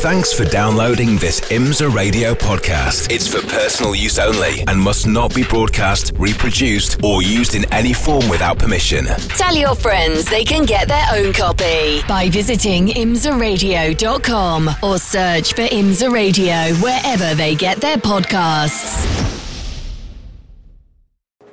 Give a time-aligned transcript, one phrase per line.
[0.00, 3.12] Thanks for downloading this IMSA radio podcast.
[3.12, 7.92] It's for personal use only and must not be broadcast, reproduced, or used in any
[7.92, 9.04] form without permission.
[9.36, 15.66] Tell your friends they can get their own copy by visiting imsaradio.com or search for
[15.66, 19.04] IMSA Radio wherever they get their podcasts.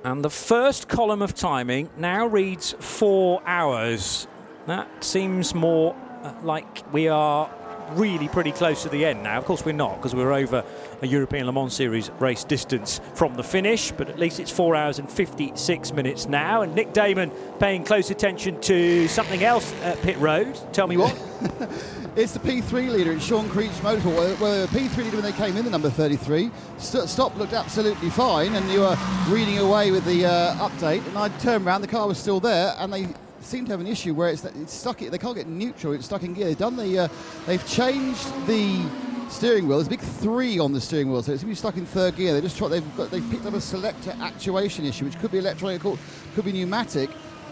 [0.05, 4.25] And the first column of timing now reads four hours.
[4.68, 5.93] That seems more
[6.23, 7.50] uh, like we are
[7.92, 9.38] really pretty close to the end now.
[9.38, 10.64] Of course, we're not because we're over
[11.02, 14.76] a European Le Mans Series race distance from the finish, but at least it's four
[14.76, 16.62] hours and 56 minutes now.
[16.62, 20.59] And Nick Damon paying close attention to something else at Pit Road.
[20.73, 21.16] Tell me what?
[22.18, 24.40] It's the P3 leader, it's Sean Creech Motorsport.
[24.40, 26.50] Well, the P3 leader when they came in, the number 33.
[26.80, 28.98] St- stop looked absolutely fine, and you were
[29.30, 31.06] reading away with the uh, update.
[31.09, 33.06] And I turned around, the car was still there, and they
[33.48, 35.00] seem to have an issue where it's, it's stuck.
[35.00, 35.94] They can't get neutral.
[35.94, 36.46] It's stuck in gear.
[36.46, 37.00] They've done the.
[37.00, 37.08] Uh,
[37.46, 38.86] they've changed the
[39.30, 39.78] steering wheel.
[39.78, 41.86] There's a big three on the steering wheel, so it's going to be stuck in
[41.86, 42.34] third gear.
[42.34, 45.38] They just try, they've got they've picked up a selector actuation issue, which could be
[45.39, 47.09] electronic, could be pneumatic,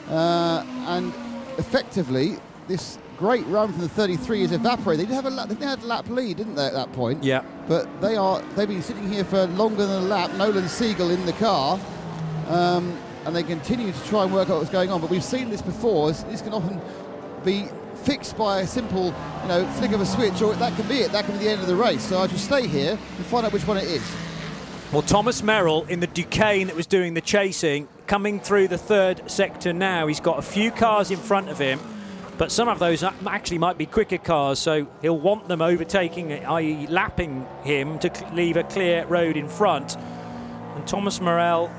[0.09, 1.13] uh, and
[1.57, 2.37] effectively
[2.67, 5.05] this great run from the 33 is evaporated.
[5.05, 7.23] They did have a lap, they had a lap lead, didn't they, at that point?
[7.23, 7.43] Yeah.
[7.67, 10.31] But they are they've been sitting here for longer than a lap.
[10.33, 11.79] Nolan Siegel in the car.
[12.47, 15.01] Um, and they continue to try and work out what's going on.
[15.01, 16.11] But we've seen this before.
[16.11, 16.79] This can often
[17.43, 17.67] be
[18.03, 19.05] fixed by a simple,
[19.41, 21.11] you know, flick of a switch, or that can be it.
[21.11, 22.03] That can be the end of the race.
[22.03, 24.15] So I should stay here and find out which one it is.
[24.91, 29.29] Well, Thomas Merrill in the Duqueine that was doing the chasing, coming through the third
[29.29, 30.05] sector now.
[30.07, 31.79] He's got a few cars in front of him,
[32.37, 36.85] but some of those actually might be quicker cars, so he'll want them overtaking, i.e.,
[36.87, 39.97] lapping him to leave a clear road in front.
[40.75, 41.71] And Thomas Merrill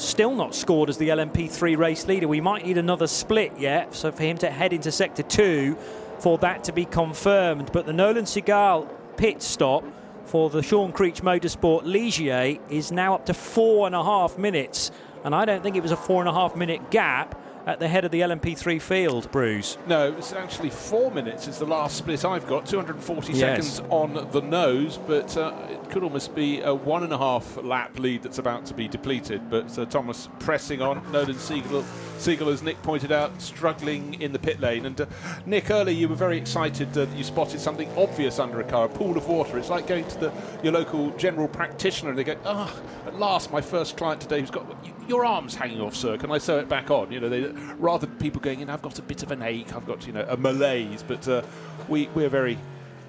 [0.00, 2.28] still not scored as the LMP3 race leader.
[2.28, 5.76] We might need another split yet, so for him to head into sector two
[6.18, 7.70] for that to be confirmed.
[7.72, 9.84] But the Nolan Siegel pit stop
[10.24, 14.90] for the Sean Creech Motorsport Ligier is now up to four and a half minutes.
[15.24, 17.88] And I don't think it was a four and a half minute gap at the
[17.88, 19.76] head of the LMP3 field, Bruce.
[19.88, 21.48] No, it's actually four minutes.
[21.48, 22.64] It's the last split I've got.
[22.64, 23.40] 240 yes.
[23.40, 27.56] seconds on the nose, but uh, it could almost be a one and a half
[27.64, 29.50] lap lead that's about to be depleted.
[29.50, 31.02] But uh, Thomas pressing on.
[31.10, 31.84] Nolan Siegel,
[32.18, 34.86] Siegel, as Nick pointed out, struggling in the pit lane.
[34.86, 35.06] And uh,
[35.44, 38.88] Nick, earlier you were very excited that you spotted something obvious under a car, a
[38.88, 39.58] pool of water.
[39.58, 40.32] It's like going to the,
[40.62, 44.38] your local general practitioner and they go, ah, oh, at last, my first client today
[44.38, 44.66] who's got
[45.08, 46.16] your arms hanging off, sir.
[46.16, 47.12] Can I sew it back on?
[47.12, 47.46] You know, they,
[47.78, 50.06] rather than people going, you know, I've got a bit of an ache, I've got,
[50.06, 51.02] you know, a malaise.
[51.06, 51.42] But uh,
[51.88, 52.58] we, we're very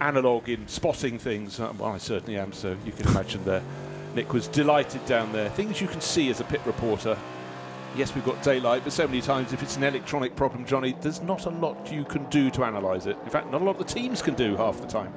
[0.02, 1.59] analog in spotting things.
[1.59, 3.62] Uh, well, I certainly am, so you can imagine there.
[4.16, 5.50] Nick was delighted down there.
[5.50, 7.18] Things you can see as a pit reporter.
[7.96, 11.22] Yes, we've got daylight, but so many times if it's an electronic problem, Johnny, there's
[11.22, 13.18] not a lot you can do to analyse it.
[13.24, 15.14] In fact, not a lot of the teams can do half the time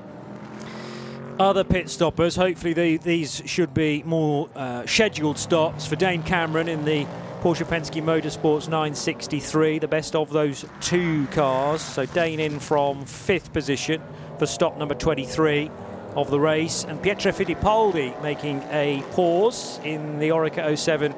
[1.41, 2.37] other pit stoppers.
[2.37, 7.07] Hopefully, the, these should be more uh, scheduled stops for Dane Cameron in the
[7.41, 11.81] Porsche Penske Motorsports 963, the best of those two cars.
[11.81, 14.03] So Dane in from fifth position
[14.39, 15.71] for stop number 23
[16.15, 21.15] of the race, and Pietro Fittipaldi making a pause in the Oreca 07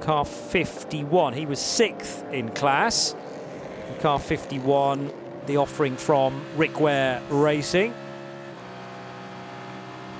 [0.00, 1.32] car 51.
[1.32, 3.16] He was sixth in class.
[4.00, 5.10] Car 51,
[5.46, 7.92] the offering from Rick Ware Racing.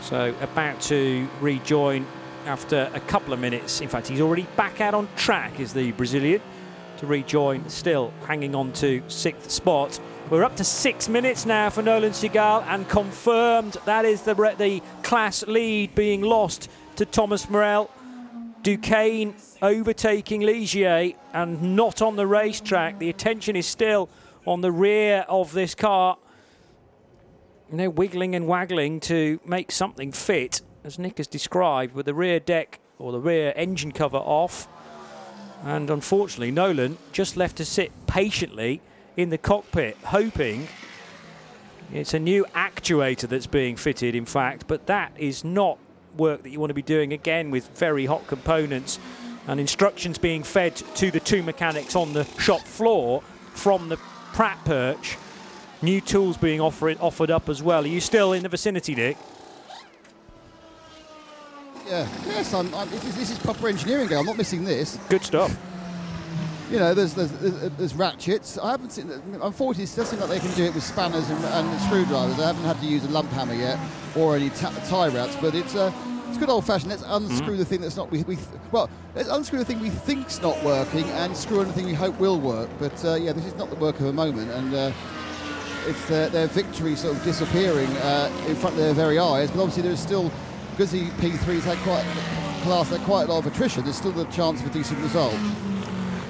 [0.06, 2.06] So about to rejoin
[2.44, 3.80] after a couple of minutes.
[3.80, 6.40] In fact, he's already back out on track, is the Brazilian,
[6.98, 9.98] to rejoin, still hanging on to sixth spot.
[10.30, 14.80] We're up to six minutes now for Nolan Siegel, and confirmed that is the, the
[15.02, 17.90] class lead being lost to Thomas Merrill.
[18.62, 23.00] Duqueine overtaking Ligier and not on the racetrack.
[23.00, 24.08] The attention is still
[24.46, 26.16] on the rear of this car
[27.70, 32.14] you know, wiggling and waggling to make something fit, as Nick has described, with the
[32.14, 34.68] rear deck or the rear engine cover off.
[35.64, 38.80] And unfortunately, Nolan just left to sit patiently
[39.16, 40.68] in the cockpit, hoping
[41.92, 45.78] it's a new actuator that's being fitted, in fact, but that is not
[46.16, 48.98] work that you want to be doing again with very hot components
[49.48, 53.22] and instructions being fed to the two mechanics on the shop floor
[53.54, 53.96] from the
[54.32, 55.16] Pratt perch
[55.82, 57.84] new tools being offered offered up as well.
[57.84, 59.16] Are you still in the vicinity, Dick?
[61.86, 64.12] Yeah, yes, I'm, I'm, this, is, this, is, proper engineering.
[64.12, 64.98] I'm not missing this.
[65.08, 65.56] Good stuff.
[66.68, 68.58] You know, there's, there's, there's ratchets.
[68.58, 69.08] I haven't seen.
[69.40, 72.40] Unfortunately, it does seem like they can do it with spanners and, and screwdrivers.
[72.40, 73.78] I haven't had to use a lump hammer yet
[74.16, 75.92] or any tie rats, but it's uh,
[76.28, 76.90] it's good old fashioned.
[76.90, 77.58] Let's unscrew mm.
[77.58, 78.36] the thing that's not we, we
[78.72, 81.94] well, let's unscrew the thing we think's not working and screw on the thing we
[81.94, 82.68] hope will work.
[82.80, 84.92] But uh, yeah, this is not the work of a moment, and uh,
[85.86, 89.50] it's their, their victory sort of disappearing uh, in front of their very eyes.
[89.50, 90.30] But obviously, there's still
[90.70, 92.04] because the P3's had quite
[92.62, 93.84] class had quite a lot of attrition.
[93.84, 95.34] There's still the chance of a decent result.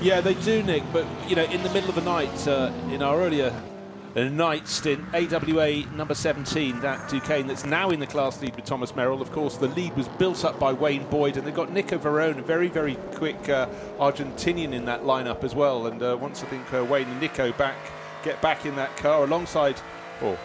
[0.00, 0.82] Yeah, they do, Nick.
[0.92, 3.52] But you know, in the middle of the night, uh, in our earlier
[4.16, 8.96] night stint, AWA number 17, that Duqueine that's now in the class lead with Thomas
[8.96, 9.20] Merrill.
[9.20, 12.38] Of course, the lead was built up by Wayne Boyd, and they've got Nico Varrone,
[12.38, 13.68] a very, very quick uh,
[13.98, 15.86] Argentinian in that lineup as well.
[15.86, 17.76] And uh, once I think uh, Wayne and Nico back
[18.26, 19.80] get back in that car alongside,
[20.20, 20.36] or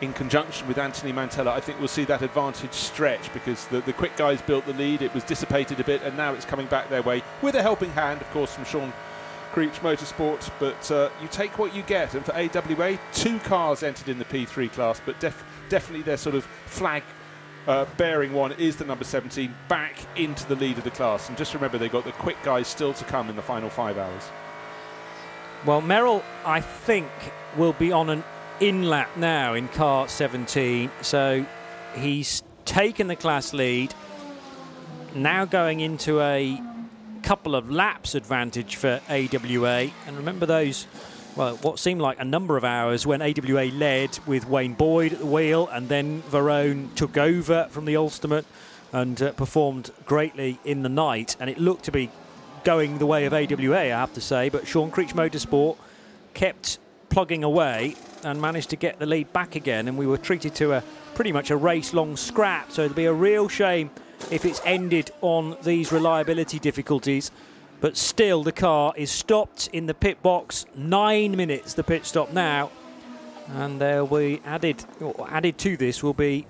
[0.00, 3.92] in conjunction with Anthony Mantella, I think we'll see that advantage stretch because the, the
[3.92, 6.88] quick guys built the lead, it was dissipated a bit, and now it's coming back
[6.88, 8.92] their way with a helping hand, of course, from Sean
[9.52, 10.48] Creech Motorsport.
[10.60, 14.24] But uh, you take what you get, and for AWA, two cars entered in the
[14.24, 17.02] P3 class, but def- definitely their sort of flag
[17.66, 21.28] uh, bearing one is the number 17 back into the lead of the class.
[21.28, 23.98] And just remember, they've got the quick guys still to come in the final five
[23.98, 24.30] hours.
[25.66, 27.08] Well, Merrill, I think,
[27.54, 28.24] will be on an
[28.60, 30.90] in lap now in car 17.
[31.02, 31.44] So
[31.94, 33.94] he's taken the class lead.
[35.14, 36.58] Now going into a
[37.22, 39.90] couple of laps advantage for AWA.
[40.06, 40.86] And remember those,
[41.36, 45.18] well, what seemed like a number of hours when AWA led with Wayne Boyd at
[45.18, 48.46] the wheel and then Varrone took over from the Ultimate
[48.94, 51.36] and uh, performed greatly in the night.
[51.38, 52.10] And it looked to be
[52.64, 54.48] going the way of AWA, I have to say.
[54.48, 55.76] But Sean Creech Motorsport
[56.34, 56.78] kept
[57.08, 59.88] plugging away and managed to get the lead back again.
[59.88, 60.82] And we were treated to a
[61.14, 62.70] pretty much a race long scrap.
[62.70, 63.90] So it'd be a real shame
[64.30, 67.30] if it's ended on these reliability difficulties.
[67.80, 70.66] But still, the car is stopped in the pit box.
[70.74, 72.70] Nine minutes, the pit stop now.
[73.54, 74.84] And there will be added,
[75.28, 76.46] added to this will be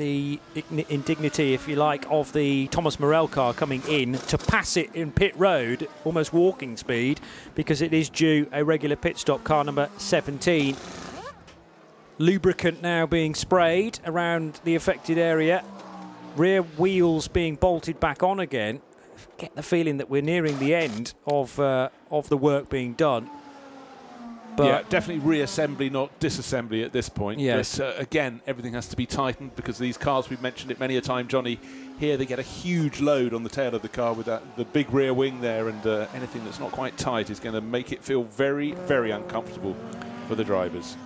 [0.00, 0.40] the
[0.88, 5.12] indignity, if you like, of the Thomas Merrill car coming in to pass it in
[5.12, 7.20] pit road, almost walking speed,
[7.54, 10.74] because it is due a regular pit stop, car number 17.
[12.18, 15.62] Lubricant now being sprayed around the affected area,
[16.34, 18.80] rear wheels being bolted back on again.
[19.36, 23.28] Get the feeling that we're nearing the end of uh, of the work being done.
[24.56, 27.40] But yeah, definitely reassembly, not disassembly at this point.
[27.40, 27.78] Yes.
[27.78, 30.96] But, uh, again, everything has to be tightened because these cars, we've mentioned it many
[30.96, 31.58] a time, Johnny.
[31.98, 34.64] Here they get a huge load on the tail of the car with that the
[34.64, 37.92] big rear wing there, and uh, anything that's not quite tight is going to make
[37.92, 39.76] it feel very, very uncomfortable
[40.28, 40.96] for the drivers.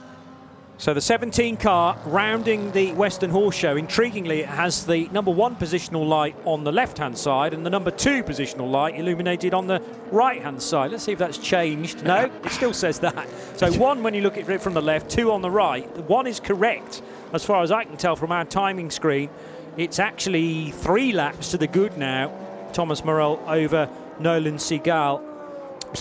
[0.76, 3.76] So the 17 car rounding the Western Horseshoe.
[3.76, 7.70] Intriguingly, it has the number one positional light on the left hand side and the
[7.70, 9.80] number two positional light illuminated on the
[10.10, 10.90] right hand side.
[10.90, 12.02] Let's see if that's changed.
[12.02, 13.28] No, it still says that.
[13.56, 15.86] So one when you look at it from the left, two on the right.
[16.08, 19.30] One is correct as far as I can tell from our timing screen.
[19.76, 22.32] It's actually three laps to the good now.
[22.72, 23.88] Thomas Merrill over
[24.18, 25.33] Nolan Siegel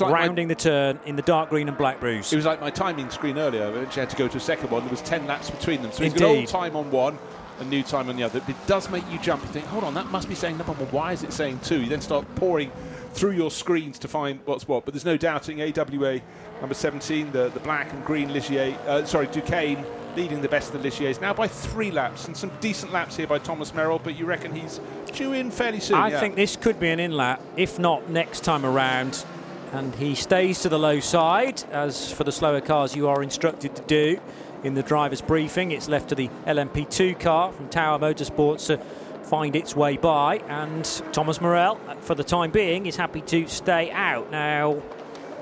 [0.01, 2.31] like rounding my, the turn in the dark green and black Bruce.
[2.31, 3.63] It was like my timing screen earlier.
[3.63, 4.84] I eventually had to go to a second one.
[4.84, 5.92] There was 10 laps between them.
[5.92, 7.18] So he's got old time on one
[7.60, 8.42] and new time on the other.
[8.48, 9.44] It does make you jump.
[9.44, 10.92] You think, hold on, that must be saying number one.
[10.92, 11.81] Why is it saying two?
[11.81, 12.72] You then start pouring
[13.13, 14.86] through your screens to find what's what.
[14.86, 16.22] But there's no doubting AWA
[16.60, 19.86] number 17, the, the black and green Ligier, uh, sorry, Duqueine
[20.16, 23.28] leading the best of the Ligiers now by three laps and some decent laps here
[23.28, 24.00] by Thomas Merrill.
[24.00, 24.80] But you reckon he's
[25.12, 25.98] due in fairly soon?
[25.98, 26.19] I yeah.
[26.19, 29.25] think this could be an in lap, if not next time around
[29.74, 33.75] and he stays to the low side as for the slower cars you are instructed
[33.75, 34.20] to do.
[34.64, 38.78] In the driver's briefing it's left to the LMP2 car from Tower Motorsports to
[39.26, 40.38] find its way by.
[40.47, 44.31] And Thomas Merrill for the time being is happy to stay out.
[44.31, 44.81] Now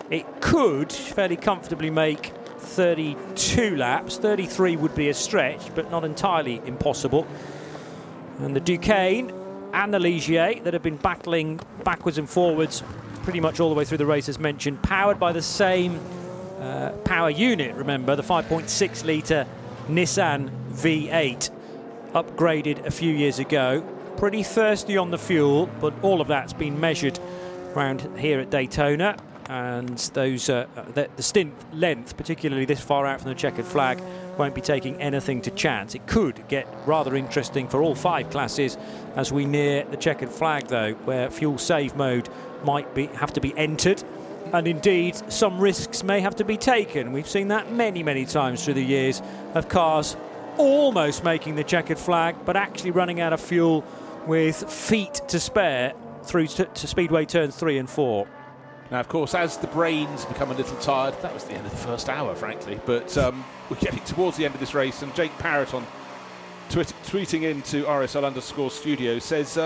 [0.10, 4.18] it could fairly comfortably make 32 laps.
[4.18, 7.28] 33 would be a stretch but not entirely impossible.
[8.40, 9.34] And the Duqueine
[9.74, 12.82] and the Ligier that have been battling backwards and forwards
[13.24, 16.00] pretty much all the way through the race, as mentioned, powered by the same
[16.60, 19.48] uh, power unit, remember, the 5.6 litre
[19.88, 21.50] Nissan V8,
[22.14, 23.82] upgraded a few years ago.
[24.18, 27.20] Pretty thirsty on the fuel, but all of that's been measured
[27.76, 29.18] around here at Daytona.
[29.50, 34.02] And those uh, the, the stint length, particularly this far out from the checkered flag,
[34.38, 35.94] won't be taking anything to chance.
[35.94, 38.78] It could get rather interesting for all five classes
[39.16, 42.30] as we near the checkered flag, though, where fuel save mode
[42.66, 44.04] might be have to be entered.
[44.54, 47.14] And indeed, some risks may have to be taken.
[47.14, 49.22] We've seen that many, many times through the years
[49.54, 50.18] of cars
[50.58, 53.86] almost making the checkered flag, but actually running out of fuel
[54.28, 58.28] with feet to spare through to, to Speedway turns three and four.
[58.92, 61.72] Now, of course, as the brains become a little tired, that was the end of
[61.72, 62.80] the first hour, frankly.
[62.86, 65.88] But um, we're getting towards the end of this race, and Jake Parrott on
[66.70, 69.58] tweet, tweeting into RSL underscore studio says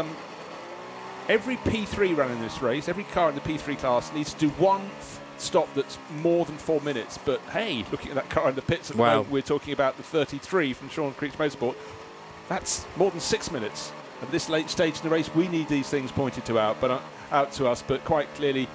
[1.29, 4.89] every P3 running this race, every car in the P3 class needs to do one
[5.37, 7.19] stop that's more than four minutes.
[7.23, 9.05] But hey, looking at that car in the pits at wow.
[9.05, 11.75] the moment, we're talking about the 33 from Sean Creech Motorsport.
[12.47, 13.91] That's more than six minutes.
[14.21, 16.91] At this late stage in the race, we need these things pointed to out, but
[16.91, 16.99] uh,
[17.31, 17.81] out to us.
[17.81, 18.67] But quite clearly,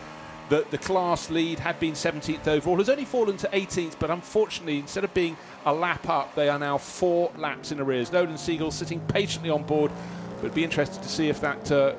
[0.50, 4.78] the, the class lead had been 17th overall, has only fallen to 18th, but unfortunately,
[4.78, 8.12] instead of being a lap up, they are now four laps in arrears.
[8.12, 9.92] Nolan Siegel sitting patiently on board,
[10.36, 11.94] but it'd be interested to see if that uh,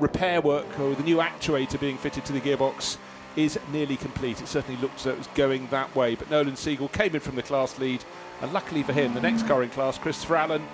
[0.00, 2.96] repair work or the new actuator being fitted to the gearbox
[3.36, 4.40] is nearly complete.
[4.40, 7.20] It certainly looked as though it was going that way, but Nolan Siegel came in
[7.20, 8.04] from the class lead,
[8.40, 10.66] and luckily for him, the next car in class, Christopher Allen,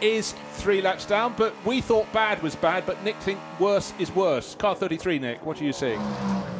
[0.00, 4.10] is three laps down, but we thought bad was bad, but Nick think worse is
[4.14, 4.54] worse.
[4.54, 6.00] Car 33, Nick, what are you seeing?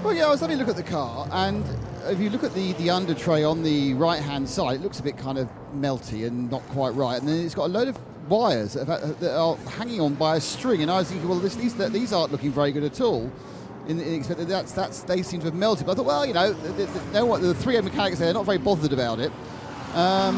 [0.02, 1.64] Well, yeah, I was having a look at the car, and
[2.04, 5.00] if you look at the, the under tray on the right hand side, it looks
[5.00, 7.18] a bit kind of melty and not quite right.
[7.18, 10.82] And then it's got a load of wires that, are hanging on by a string.
[10.82, 13.30] And I was thinking, well, this, these, these aren't looking very good at all.
[13.86, 15.86] In, in that's, that's, they seem to have melted.
[15.86, 18.46] But I thought, well, you know, the, the, the, the 3M mechanics there are not
[18.46, 19.30] very bothered about it.
[19.94, 20.36] Um,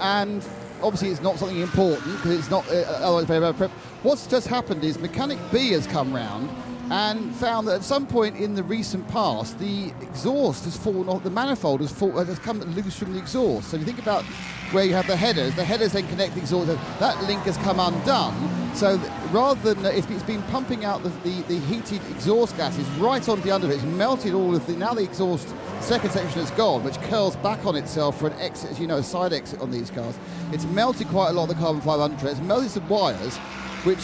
[0.00, 0.44] and
[0.82, 3.70] obviously it's not something important because it's not uh, otherwise very bad prep.
[4.02, 6.50] What's just happened is mechanic B has come round
[6.90, 11.22] and found that at some point in the recent past the exhaust has fallen off,
[11.22, 13.70] the manifold has, has come loose from the exhaust.
[13.70, 14.24] So if you think about
[14.72, 17.80] where you have the headers, the headers then connect the exhaust, that link has come
[17.80, 18.34] undone.
[18.74, 18.96] So
[19.30, 23.42] rather than, uh, it's been pumping out the, the, the heated exhaust gases right onto
[23.42, 26.82] the under it, it's melted all of the, now the exhaust second section has gone,
[26.82, 29.70] which curls back on itself for an exit, as you know, a side exit on
[29.70, 30.18] these cars.
[30.52, 33.36] It's melted quite a lot of the carbon fibre under It's melted some wires,
[33.84, 34.00] which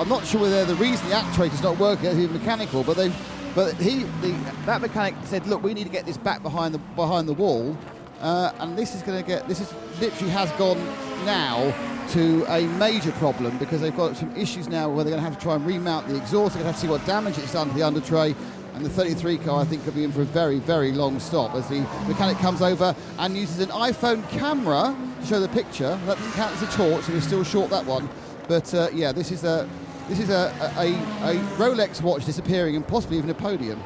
[0.00, 3.14] I'm not sure whether the reason the actuator's not working, it's mechanical, but they've
[3.54, 4.30] but he the,
[4.64, 7.76] that mechanic said, look, we need to get this back behind the behind the wall,
[8.20, 10.78] uh, and this is going to get this is literally has gone
[11.26, 11.74] now
[12.12, 15.38] to a major problem because they've got some issues now where they're going to have
[15.38, 16.54] to try and remount the exhaust.
[16.54, 18.34] They're going to have to see what damage it's done to the under tray.
[18.74, 21.54] And the 33 car, I think, could be in for a very, very long stop
[21.54, 26.00] as the mechanic comes over and uses an iPhone camera to show the picture.
[26.06, 28.08] That doesn't count as a torch, so we're still short that one.
[28.48, 29.68] But uh, yeah, this is a
[30.10, 30.92] this is a, a,
[31.30, 33.80] a Rolex watch disappearing and possibly even a podium.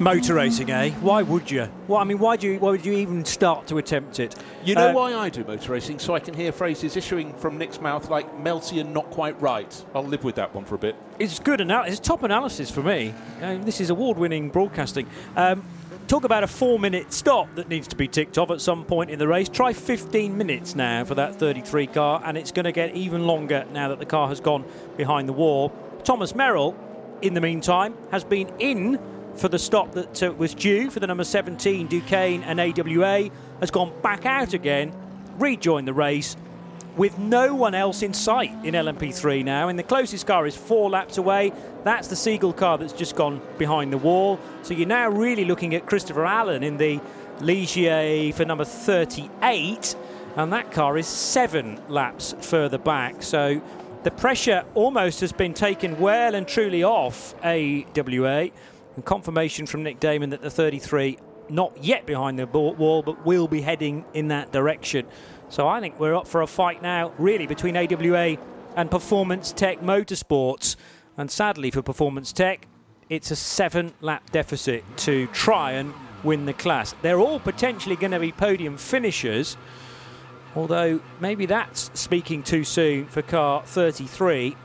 [0.00, 0.90] Motor racing, eh?
[0.94, 1.68] Why would you?
[1.86, 2.58] Well, I mean, why do you?
[2.58, 4.34] Why would you even start to attempt it?
[4.64, 7.56] You know uh, why I do motor racing, so I can hear phrases issuing from
[7.56, 10.78] Nick's mouth like "melty and not quite right." I'll live with that one for a
[10.78, 10.96] bit.
[11.18, 11.98] It's good analysis.
[11.98, 13.14] It's top analysis for me.
[13.42, 15.06] Uh, this is award-winning broadcasting.
[15.36, 15.62] Um,
[16.10, 19.18] talk about a four-minute stop that needs to be ticked off at some point in
[19.20, 19.48] the race.
[19.48, 23.64] Try 15 minutes now for that 33 car, and it's going to get even longer
[23.72, 24.64] now that the car has gone
[24.96, 25.72] behind the wall.
[26.02, 26.76] Thomas Merrill,
[27.22, 28.98] in the meantime, has been in
[29.36, 33.70] for the stop that uh, was due for the number 17 Duqueine and AWA, has
[33.70, 34.92] gone back out again,
[35.38, 36.36] rejoined the race
[36.96, 39.68] with no one else in sight in LMP3 now.
[39.68, 41.52] And the closest car is four laps away.
[41.84, 44.38] That's the Siegel car that's just gone behind the wall.
[44.62, 47.00] So you're now really looking at Christopher Allen in the
[47.38, 49.96] Ligier for number 38.
[50.36, 53.22] And that car is seven laps further back.
[53.22, 53.60] So
[54.02, 58.50] the pressure almost has been taken well and truly off AWA
[58.96, 61.18] and confirmation from Nick Damon that the 33
[61.48, 65.06] not yet behind the wall but will be heading in that direction.
[65.50, 68.36] So I think we're up for a fight now really between AWA
[68.76, 70.76] and Performance Tech Motorsports
[71.16, 72.68] and sadly for Performance Tech
[73.08, 75.92] it's a 7 lap deficit to try and
[76.22, 76.94] win the class.
[77.02, 79.56] They're all potentially going to be podium finishers.
[80.54, 84.56] Although maybe that's speaking too soon for car 33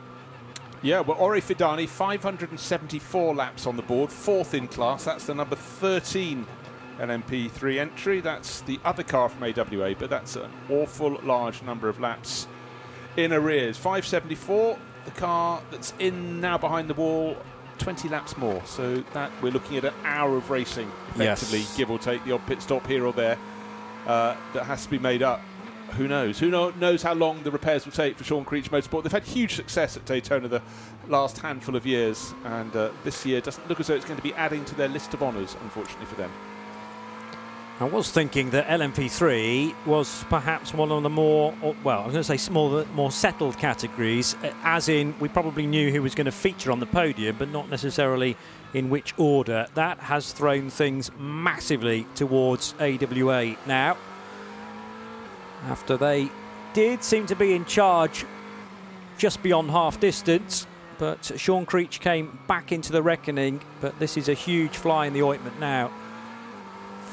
[0.81, 5.03] yeah, well, Orey Fidani, 574 laps on the board, fourth in class.
[5.05, 6.45] That's the number 13
[6.99, 8.21] LMP3 entry.
[8.21, 12.47] That's the other car from AWA, but that's an awful large number of laps
[13.17, 13.77] in arrears.
[13.77, 17.37] 574, the car that's in now behind the wall,
[17.77, 18.61] 20 laps more.
[18.65, 21.77] So that we're looking at an hour of racing, effectively, yes.
[21.77, 23.37] give or take the odd pit stop here or there,
[24.07, 25.41] uh, that has to be made up
[25.91, 26.39] who knows?
[26.39, 29.03] Who know, knows how long the repairs will take for Sean Creech Motorsport?
[29.03, 30.61] They've had huge success at Daytona the
[31.07, 34.23] last handful of years, and uh, this year doesn't look as though it's going to
[34.23, 36.31] be adding to their list of honours, unfortunately for them.
[37.77, 41.53] I was thinking that LMP3 was perhaps one of the more,
[41.83, 45.91] well, I was going to say smaller, more settled categories, as in we probably knew
[45.91, 48.37] who was going to feature on the podium, but not necessarily
[48.73, 49.67] in which order.
[49.73, 53.97] That has thrown things massively towards AWA now
[55.65, 56.29] after they
[56.73, 58.25] did seem to be in charge
[59.17, 60.65] just beyond half distance.
[60.97, 63.61] But Sean Creech came back into the reckoning.
[63.81, 65.91] But this is a huge fly in the ointment now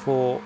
[0.05, 0.41] for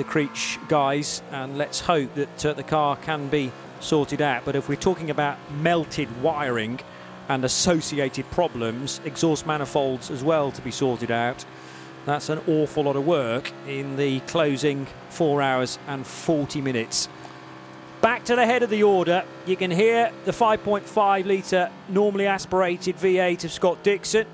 [0.00, 1.22] the Creech guys.
[1.30, 4.46] And let's hope that uh, the car can be sorted out.
[4.46, 6.80] But if we're talking about melted wiring
[7.28, 11.44] and associated problems, exhaust manifolds as well to be sorted out,
[12.06, 17.10] That's an awful lot of work in the closing four hours and 40 minutes.
[18.00, 22.96] Back to the head of the order, you can hear the 5.5 litre normally aspirated
[22.96, 24.26] V8 of Scott Dixon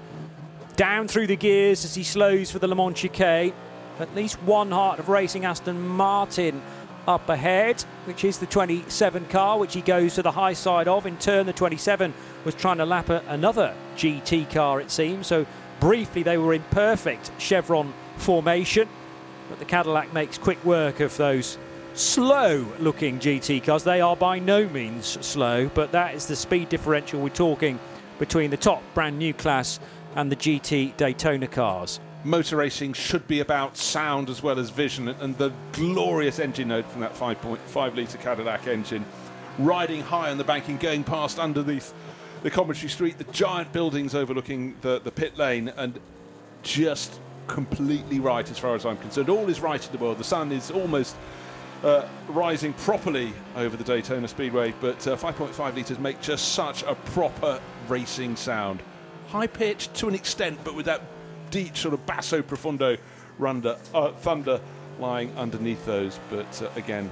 [0.77, 3.53] down through the gears as he slows for the Le Mans chicane.
[3.99, 6.61] At least one Heart of Racing Aston Martin
[7.09, 11.07] up ahead, which is the 27 car, which he goes to the high side of.
[11.07, 12.13] In turn, the 27
[12.45, 15.27] was trying to lap another GT car, it seems.
[15.27, 15.47] So
[15.81, 18.89] briefly, they were in perfect chevron formation.
[19.49, 21.57] But the Cadillac makes quick work of those
[21.95, 23.85] slow looking GT cars.
[23.85, 27.79] They are by no means slow, but that is the speed differential we're talking
[28.19, 29.81] between the top brand new class
[30.17, 35.09] and the GT Daytona cars motor racing should be about sound as well as vision,
[35.09, 39.05] and the glorious engine note from that 5.5 litre Cadillac engine,
[39.59, 41.95] riding high on the banking, going past underneath
[42.43, 45.99] the Coventry Street, the giant buildings overlooking the, the pit lane, and
[46.63, 49.29] just completely right as far as I'm concerned.
[49.29, 50.19] All is right in the world.
[50.19, 51.17] The sun is almost
[51.85, 56.97] uh, rising properly over the Daytona Speedway, but uh, 5.5 litres make just such a
[56.97, 58.83] proper racing sound.
[59.29, 61.03] High pitched to an extent, but with that
[61.51, 62.99] deep sort of basso profundo
[63.43, 64.61] uh, thunder
[64.99, 66.19] lying underneath those.
[66.31, 67.11] But uh, again,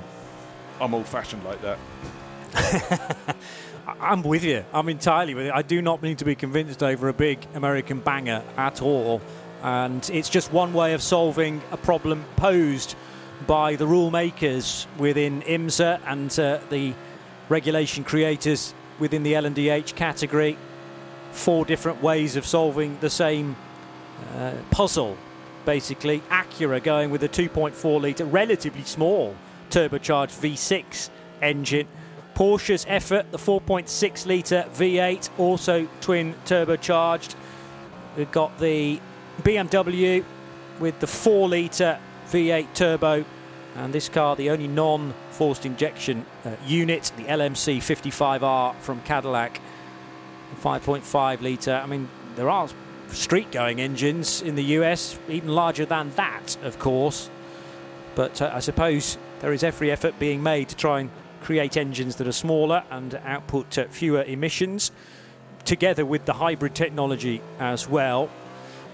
[0.80, 3.36] I'm old fashioned like that.
[4.00, 4.64] I'm with you.
[4.72, 5.52] I'm entirely with you.
[5.52, 9.20] I do not need to be convinced over a big American banger at all.
[9.62, 12.96] And it's just one way of solving a problem posed
[13.46, 16.94] by the rule makers within IMSA and uh, the
[17.48, 20.56] regulation creators within the LMDH category.
[21.32, 23.56] Four different ways of solving the same
[24.37, 25.16] uh, puzzle,
[25.64, 26.21] basically.
[26.31, 29.37] Acura going with a 2.4 litre, relatively small
[29.71, 31.11] turbocharged V6
[31.43, 31.88] engine.
[32.35, 37.35] Porsche's effort, the 4.6 litre V8, also twin turbocharged.
[38.16, 39.00] We've got the
[39.43, 40.25] BMW
[40.81, 41.99] with the 4 litre
[42.31, 43.25] V8 turbo,
[43.76, 49.61] and this car, the only non forced injection uh, unit, the LMC 55R from Cadillac,
[50.63, 51.75] 5.5 litre.
[51.82, 52.69] I mean, there are
[53.14, 57.30] street going engines in the US, even larger than that, of course.
[58.14, 61.10] But uh, I suppose there is every effort being made to try and
[61.42, 64.92] create engines that are smaller and output uh, fewer emissions,
[65.64, 68.30] together with the hybrid technology as well.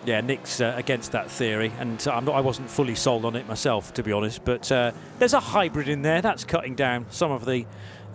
[0.06, 3.92] Yeah, Nick's uh, against that theory, and not, i wasn't fully sold on it myself,
[3.94, 4.44] to be honest.
[4.44, 7.66] But uh, there's a hybrid in there that's cutting down some of the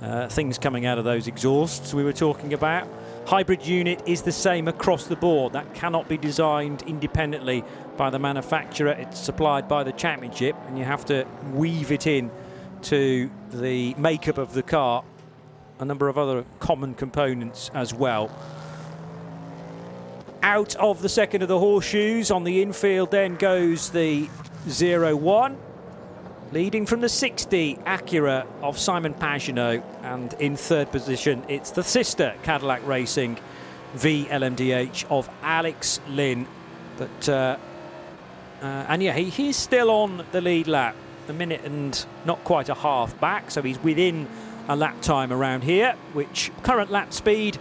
[0.01, 2.87] uh, things coming out of those exhausts we were talking about.
[3.25, 5.53] Hybrid unit is the same across the board.
[5.53, 7.63] That cannot be designed independently
[7.97, 8.91] by the manufacturer.
[8.91, 12.29] It's supplied by the championship, and you have to weave it in
[12.83, 15.03] to the makeup of the car.
[15.79, 18.29] A number of other common components as well.
[20.43, 24.29] Out of the second of the horseshoes on the infield, then goes the
[24.69, 25.57] 0 1.
[26.55, 29.83] Leading from the 60, Acura of Simon Pagenaud.
[30.03, 33.37] And in third position, it's the sister Cadillac Racing
[33.97, 36.47] VLMDH of Alex Lynn.
[36.97, 37.57] But, uh,
[38.61, 40.95] uh, and yeah, he, he's still on the lead lap,
[41.27, 43.51] a minute and not quite a half back.
[43.51, 44.25] So he's within
[44.69, 47.59] a lap time around here, which current lap speed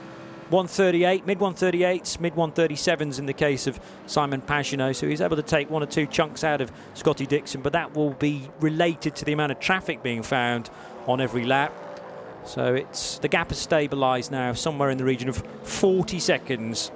[0.55, 4.95] 138, mid 138s, mid 137s in the case of Simon Pagenaud.
[4.95, 7.97] So he's able to take one or two chunks out of Scotty Dixon, but that
[7.97, 10.71] will be related to the amount of traffic being found
[11.09, 11.73] on every lap.
[12.45, 16.93] So it's the gap has stabilised now, somewhere in the region of 40 seconds,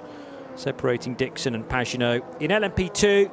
[0.55, 2.23] separating Dixon and Pagenaud.
[2.41, 3.29] In LMP2,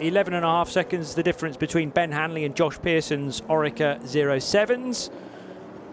[0.00, 5.10] 11 and a half seconds the difference between Ben Hanley and Josh Pierson's Oreca 07s.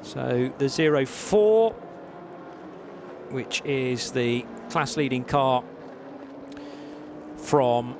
[0.02, 1.76] So the 04
[3.32, 5.64] which is the class leading car
[7.38, 7.96] from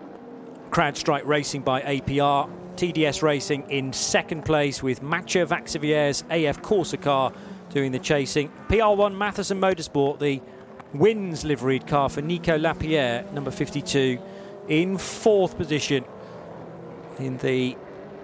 [0.72, 2.50] CrowdStrike Racing by APR.
[2.76, 7.32] TDS Racing in second place with Mathieu Vaxivier's AF Corsa car
[7.70, 8.52] doing the chasing.
[8.68, 10.42] PR1 Mathiasen Motorsport, the
[10.94, 14.20] wins liveried car for Nico Lapierre, number 52,
[14.68, 16.04] in fourth position
[17.20, 17.78] in the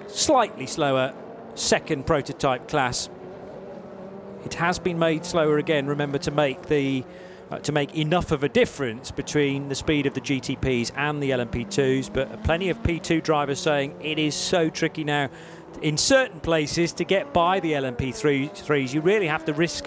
[0.08, 1.14] slightly slower
[1.56, 3.10] second prototype class.
[4.46, 5.88] It has been made slower again.
[5.88, 7.04] Remember to make the
[7.52, 11.32] uh, to make enough of a difference between the speed of the GTPs and the
[11.32, 12.12] LMP2s.
[12.12, 15.30] But plenty of P2 drivers saying it is so tricky now
[15.82, 18.94] in certain places to get by the LMP3s.
[18.94, 19.86] You really have to risk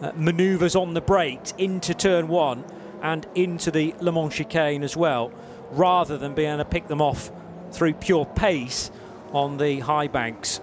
[0.00, 2.64] uh, manoeuvres on the brakes into turn one
[3.02, 5.32] and into the Le Mans chicane as well,
[5.72, 7.30] rather than being able to pick them off
[7.72, 8.90] through pure pace
[9.32, 10.60] on the high banks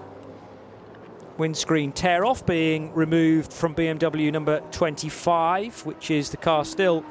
[1.38, 7.04] windscreen tear off being removed from BMW number 25, which is the car still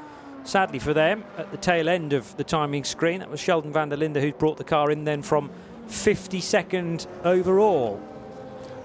[0.48, 3.90] Sadly for them, at the tail end of the timing screen, that was Sheldon van
[3.90, 5.50] der Linde who brought the car in then from
[5.88, 8.00] 52nd overall.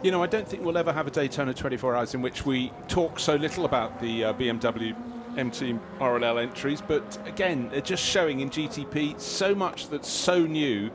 [0.02, 2.74] You know, I don't think we'll ever have a Daytona 24 Hours in which we
[2.90, 4.94] talk so little about the uh, BMW
[5.38, 10.92] MT RLL entries, but again, they're just showing in GTP so much that's so new,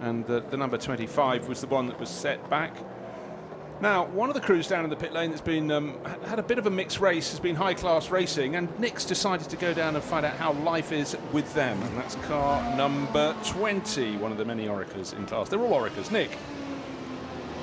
[0.00, 2.74] and the, the number 25 was the one that was set back.
[3.80, 5.94] Now, one of the crews down in the pit lane that's been um,
[6.26, 9.48] had a bit of a mixed race has been high class racing, and Nick's decided
[9.50, 13.36] to go down and find out how life is with them, and that's car number
[13.44, 15.48] 20, one of the many Orecas in class.
[15.48, 16.10] They're all Orecas.
[16.10, 16.30] Nick.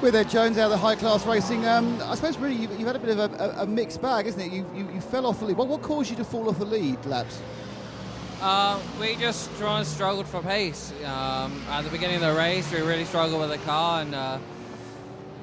[0.01, 2.87] With Ed Jones out of the high class racing, um, I suppose really you've, you've,
[2.87, 4.53] had a bit of a, a, a, mixed bag, isn't it?
[4.53, 5.57] You, you, you fell off the lead.
[5.57, 7.41] What, what, caused you to fall off the lead, Labs?
[8.41, 9.51] Uh, we just
[9.83, 10.93] struggled for pace.
[11.03, 14.37] Um, at the beginning of the race, we really struggled with the car, and uh,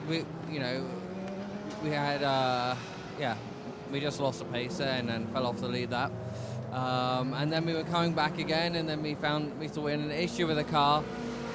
[0.08, 0.84] we you know,
[1.82, 2.76] we had, uh,
[3.18, 3.36] yeah,
[3.90, 6.12] we just lost the pace and then fell off the lead lap.
[6.72, 9.90] Um, and then we were coming back again, and then we found we saw we
[9.90, 11.04] had an issue with the car.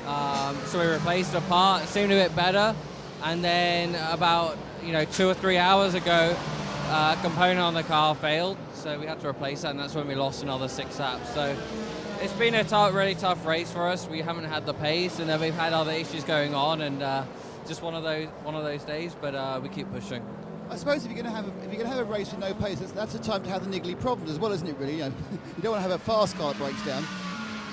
[0.06, 1.84] Um, so we replaced the part.
[1.84, 2.76] It seemed a bit better.
[3.24, 6.38] And then about you know two or three hours ago,
[6.90, 9.96] uh, a component on the car failed, so we had to replace that, and that's
[9.96, 11.34] when we lost another six laps.
[11.34, 11.58] So
[12.22, 14.08] it's been a really tough race for us.
[14.08, 17.24] We haven't had the pace, and then we've had other issues going on, and uh,
[17.68, 19.16] just one of those one of those days.
[19.20, 20.26] But uh, we keep pushing.
[20.70, 22.32] I suppose if you're going to have a, if you're going to have a race
[22.32, 24.68] with no pace, that's, that's a time to have the niggly problems as well, isn't
[24.68, 24.78] it?
[24.78, 27.06] Really, you, know, you don't want to have a fast car that breaks down.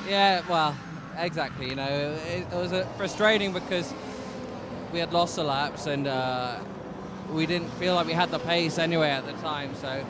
[0.09, 0.77] Yeah, well,
[1.19, 1.69] exactly.
[1.69, 1.89] You know,
[2.27, 3.93] it, it was frustrating because
[4.93, 6.57] we had lost the laps and uh,
[7.33, 9.75] we didn't feel like we had the pace anyway at the time.
[9.75, 10.05] So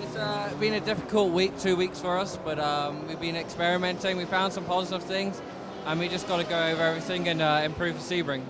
[0.00, 4.16] it's uh, been a difficult week, two weeks for us, but um, we've been experimenting.
[4.16, 5.42] We found some positive things,
[5.86, 8.44] and we just got to go over everything and uh, improve the Sebring.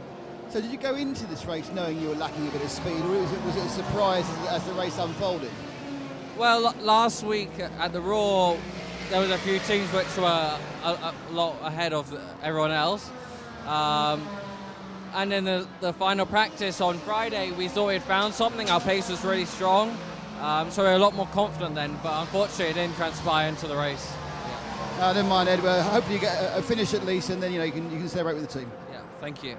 [0.53, 3.01] So did you go into this race knowing you were lacking a bit of speed,
[3.01, 5.51] or was it, was it a surprise as, as the race unfolded?
[6.37, 8.59] Well, last week at the Roar,
[9.09, 13.11] there was a few teams which were a, a lot ahead of everyone else.
[13.67, 14.29] Um,
[15.15, 18.69] and in the, the final practice on Friday, we thought we'd found something.
[18.69, 19.97] Our pace was really strong,
[20.43, 21.99] um, so we were a lot more confident then.
[22.03, 24.13] But unfortunately, it didn't transpire into the race.
[24.99, 25.07] Yeah.
[25.07, 25.63] Uh, never mind, Ed.
[25.63, 27.91] Well, hopefully, you get a, a finish at least, and then you know you can
[27.91, 28.71] you can celebrate with the team.
[28.91, 29.57] Yeah, thank you.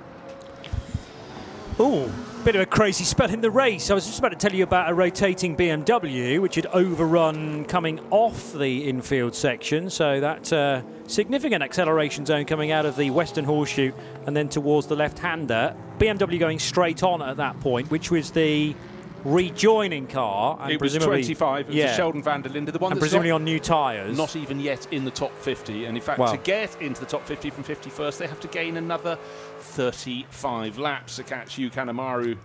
[1.79, 2.07] Oh,
[2.45, 3.89] bit of a crazy spell in the race.
[3.89, 7.99] I was just about to tell you about a rotating BMW which had overrun coming
[8.11, 9.89] off the infield section.
[9.89, 13.91] So that uh, significant acceleration zone coming out of the western horseshoe
[14.27, 15.75] and then towards the left-hander.
[15.97, 18.75] BMW going straight on at that point, which was the
[19.23, 20.57] rejoining car.
[20.61, 21.61] And it was 25.
[21.61, 21.95] It was yeah.
[21.95, 24.17] Sheldon van der Linde, the one and presumably on new tyres.
[24.17, 25.85] Not even yet in the top 50.
[25.85, 28.47] And in fact, well, to get into the top 50 from 51st, they have to
[28.47, 29.17] gain another
[29.59, 32.37] 35 laps to catch Yu Kanemaru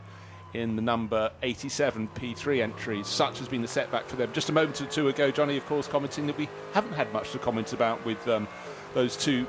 [0.55, 3.03] in the number 87 P3 entry.
[3.05, 4.33] Such has been the setback for them.
[4.33, 7.33] Just a moment or two ago, Johnny, of course, commenting that we haven't had much
[7.33, 8.49] to comment about with um,
[8.95, 9.47] those two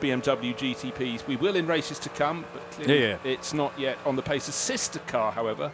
[0.00, 1.26] BMW GTPs.
[1.26, 3.30] We will in races to come, but clearly yeah, yeah.
[3.30, 4.48] it's not yet on the pace.
[4.48, 5.70] A sister car, however,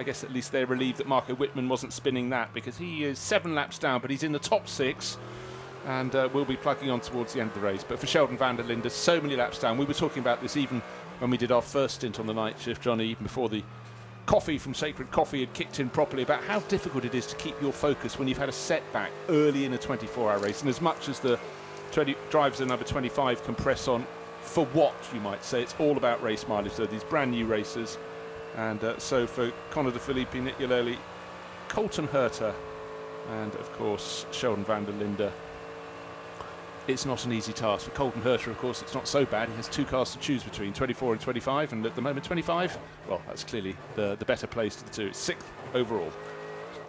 [0.00, 3.18] I guess at least they're relieved that Marco Wittmann wasn't spinning that because he is
[3.18, 5.18] seven laps down, but he's in the top six
[5.86, 7.84] and uh, will be plugging on towards the end of the race.
[7.86, 9.76] But for Sheldon van der Linde, so many laps down.
[9.76, 10.80] We were talking about this even
[11.18, 13.62] when we did our first stint on the night shift, Johnny, even before the
[14.24, 17.60] coffee from Sacred Coffee had kicked in properly, about how difficult it is to keep
[17.60, 20.62] your focus when you've had a setback early in a 24 hour race.
[20.62, 21.38] And as much as the
[21.92, 24.06] 20, drivers at number 25 can press on
[24.40, 26.72] for what, you might say, it's all about race mileage.
[26.72, 27.98] So these brand new racers
[28.56, 30.58] and uh, so for Connor De Phillippi, Nick
[31.68, 32.52] Colton Herta,
[33.42, 35.30] and of course Sheldon van der Linde.
[36.88, 37.84] It's not an easy task.
[37.84, 39.48] For Colton Herta, of course, it's not so bad.
[39.48, 42.76] He has two cars to choose between 24 and 25, and at the moment, 25,
[43.08, 45.06] well, that's clearly the, the better place to the two.
[45.06, 46.10] It's sixth overall.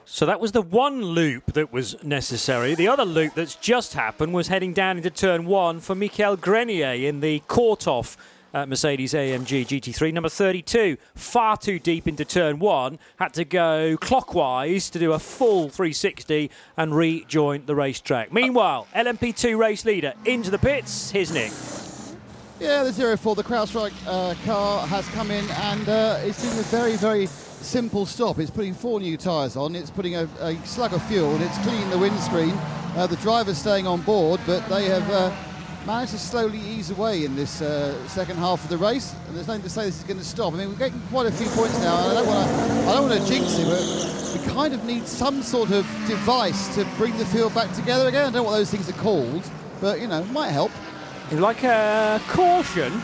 [0.06, 2.74] So that was the one loop that was necessary.
[2.74, 6.94] The other loop that's just happened was heading down into turn one for Mikael Grenier
[6.94, 8.18] in the Korthoff
[8.54, 10.14] uh, Mercedes AMG GT3.
[10.14, 15.20] Number 32, far too deep into turn one, had to go clockwise to do a
[15.20, 18.32] full 360 and rejoin the racetrack.
[18.32, 21.12] Meanwhile, LMP2 race leader into the pits.
[21.12, 21.52] Here's Nick.
[22.60, 26.64] Yeah, the 04, the CrowdStrike uh, car has come in and uh, it's doing a
[26.64, 28.38] very, very simple stop.
[28.38, 31.58] It's putting four new tyres on, it's putting a, a, slug of fuel, and it's
[31.60, 32.54] cleaning the windscreen.
[32.96, 35.32] Uh, the driver's staying on board, but they have uh,
[35.86, 39.48] managed to slowly ease away in this uh, second half of the race, and there's
[39.48, 40.54] nothing to say this is going to stop.
[40.54, 41.96] I mean, we're getting quite a few points now.
[41.96, 45.08] I don't want to, I don't want to jinx it, but we kind of need
[45.08, 48.22] some sort of device to bring the field back together again.
[48.22, 50.72] I don't know what those things are called, but you know, might help.
[51.32, 53.02] Like a caution,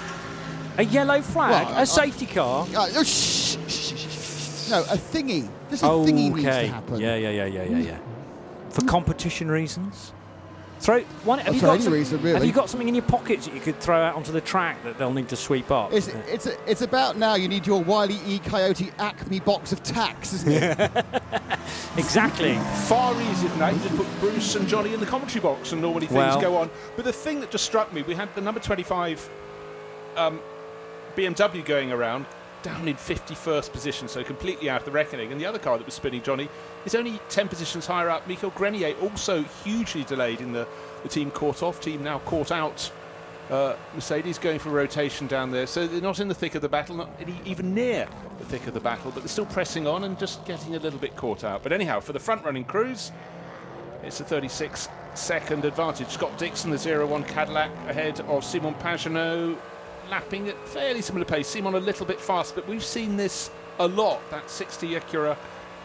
[0.77, 2.67] a yellow flag, well, a safety car.
[2.75, 5.49] Uh, oh, shh, shh, shh, no, a thingy.
[5.69, 6.33] Just a thingy okay.
[6.33, 6.99] needs to happen.
[6.99, 7.99] Yeah, yeah, yeah, yeah, yeah, yeah.
[8.69, 10.11] For competition reasons.
[10.79, 11.39] Throw one.
[11.39, 12.33] Have, you got, some- reason, really.
[12.35, 14.83] have you got something in your pockets that you could throw out onto the track
[14.83, 15.91] that they'll need to sweep up?
[15.91, 18.39] It's, it's, it's about now you need your Wile E.
[18.39, 20.91] Coyote Acme box of tacks, isn't it?
[21.97, 22.55] exactly.
[22.85, 23.73] Far easier than that.
[23.73, 26.57] You just put Bruce and Johnny in the commentary box and normally things Well- go
[26.57, 26.69] on.
[26.95, 29.29] But the thing that just struck me, we had the number 25
[30.15, 30.39] um,
[31.15, 32.25] BMW going around
[32.67, 35.31] down in 51st position, so completely out of the reckoning.
[35.31, 36.49] And the other car that was spinning, Johnny,
[36.85, 38.27] is only 10 positions higher up.
[38.27, 40.67] Michael Grenier also hugely delayed in the,
[41.03, 41.79] the team Korthoff.
[41.79, 42.91] Team now caught out.
[43.49, 46.67] Uh, Mercedes going for rotation down there, so they're not in the thick of the
[46.67, 47.09] battle, not
[47.45, 48.05] even near
[48.39, 50.99] the thick of the battle, but they're still pressing on and just getting a little
[50.99, 51.63] bit caught out.
[51.63, 53.13] But anyhow, for the front running crews,
[54.03, 56.09] it's a 36 second advantage.
[56.09, 59.57] Scott Dixon, the 0 1 Cadillac, ahead of Simon Pagenaud,
[60.09, 61.47] lapping at fairly similar pace.
[61.47, 64.21] Simon on a little bit fast, but we've seen this a lot.
[64.31, 65.37] That 60 Acura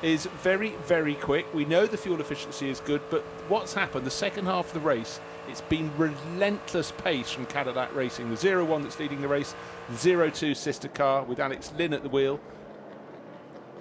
[0.02, 1.52] is very, very quick.
[1.54, 4.80] We know the fuel efficiency is good, but what's happened the second half of the
[4.80, 5.20] race?
[5.48, 8.30] It's been relentless pace from Cadillac Racing.
[8.30, 9.54] The 0 1 that's leading the race,
[9.94, 12.40] 0 2 sister car with Alex Lynn at the wheel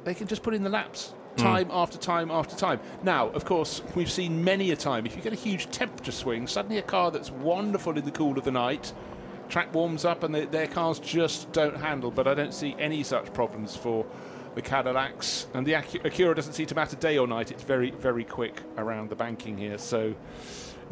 [0.04, 1.44] they can just put in the laps hmm.
[1.44, 2.80] time after time after time.
[3.04, 6.48] Now, of course, we've seen many a time if you get a huge temperature swing,
[6.48, 8.94] suddenly a car that's wonderful in the cool of the night,
[9.52, 12.10] track warms up and their cars just don't handle.
[12.10, 14.06] But I don't see any such problems for
[14.56, 15.48] the Cadillacs.
[15.54, 17.52] And the Acu- Acura doesn't seem to matter day or night.
[17.52, 19.78] It's very, very quick around the banking here.
[19.78, 20.16] So.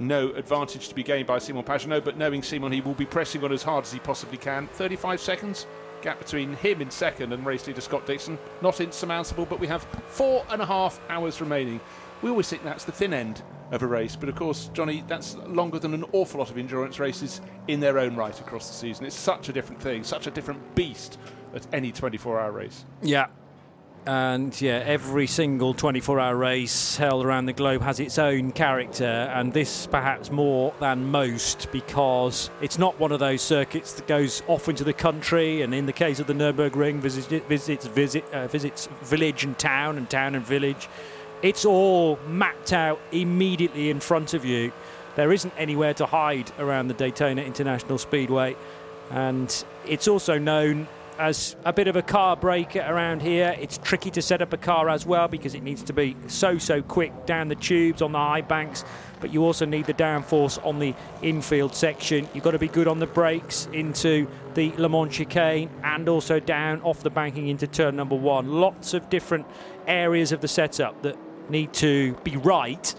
[0.02, 3.44] No advantage to be gained by Simon Pagenaud, but knowing Simon, he will be pressing
[3.44, 4.68] on as hard as he possibly can.
[4.68, 5.68] 35 seconds
[6.02, 8.38] gap between him in second and race leader Scott Dixon.
[8.62, 11.82] Not insurmountable, but we have four and a half hours remaining.
[12.22, 15.36] We always think that's the thin end of a race, but of course, Johnny, that's
[15.48, 19.06] longer than an awful lot of endurance races in their own right across the season.
[19.06, 21.18] It's such a different thing, such a different beast
[21.54, 22.86] at any 24 hour race.
[23.02, 23.28] Yeah.
[24.06, 29.06] And yeah, every single 24 hour race held around the globe has its own character,
[29.06, 34.42] and this perhaps more than most because it's not one of those circuits that goes
[34.48, 35.62] off into the country.
[35.62, 39.98] And in the case of the Nürburgring, visits visits visit, uh, visits village and town,
[39.98, 40.90] and town and village.
[41.42, 44.74] It's all mapped out immediately in front of you.
[45.16, 48.58] There isn't anywhere to hide around the Daytona International Speedway,
[49.10, 53.56] and it's also known as a bit of a car breaker around here.
[53.60, 56.58] It's tricky to set up a car as well because it needs to be so
[56.58, 58.86] so quick down the tubes on the high banks,
[59.20, 62.28] but you also need the downforce on the infield section.
[62.34, 66.40] You've got to be good on the brakes into the Le Mans chicane and also
[66.40, 68.54] down off the banking into turn number one.
[68.54, 69.46] Lots of different
[69.88, 71.18] areas of the setup that
[71.50, 72.96] need to be right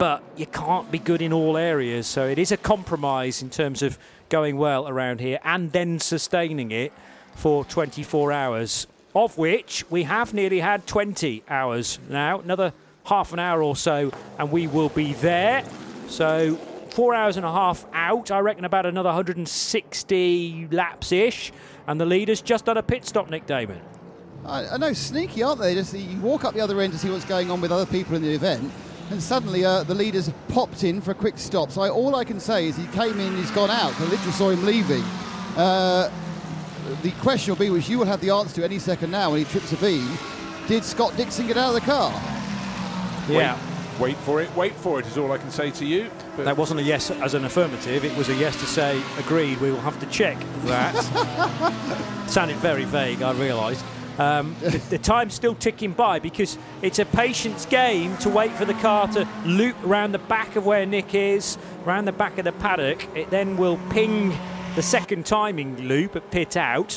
[0.00, 2.06] but you can't be good in all areas.
[2.06, 3.98] So it is a compromise in terms of
[4.30, 6.90] going well around here and then sustaining it
[7.34, 12.40] for 24 hours, of which we have nearly had 20 hours now.
[12.40, 12.72] Another
[13.04, 15.62] half an hour or so, and we will be there.
[16.08, 16.54] So
[16.88, 18.30] four hours and a half out.
[18.30, 21.52] I reckon about another 160 laps ish,
[21.86, 23.28] and the leader's just done a pit stop.
[23.28, 23.80] Nick Damon.
[24.46, 25.74] I, I know, sneaky, aren't they?
[25.74, 28.16] Just you walk up the other end to see what's going on with other people
[28.16, 28.70] in the event,
[29.10, 31.70] and suddenly uh, the leader's popped in for a quick stop.
[31.70, 33.98] So I, all I can say is he came in, he's gone out.
[34.00, 35.02] I literally saw him leaving.
[35.56, 36.10] Uh,
[37.02, 39.38] the question will be, which you will have the answer to any second now when
[39.40, 40.08] he trips a beam,
[40.66, 42.10] did Scott Dixon get out of the car?
[43.28, 43.58] Yeah.
[44.00, 46.10] Wait for it, wait for it is all I can say to you.
[46.34, 48.02] But That wasn't a yes as an affirmative.
[48.02, 49.60] It was a yes to say agreed.
[49.60, 50.94] We will have to check that.
[52.26, 53.20] Sounded very vague.
[53.20, 53.84] I realised.
[54.20, 58.66] Um, the, the time's still ticking by because it's a patience game to wait for
[58.66, 61.56] the car to loop around the back of where Nick is,
[61.86, 63.08] around the back of the paddock.
[63.16, 64.36] It then will ping
[64.74, 66.96] the second timing loop at pit out,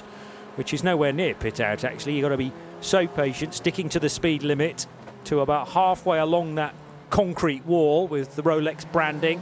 [0.55, 1.85] which is nowhere near pit out.
[1.85, 4.85] Actually, you've got to be so patient, sticking to the speed limit
[5.23, 6.75] to about halfway along that
[7.09, 9.41] concrete wall with the Rolex branding,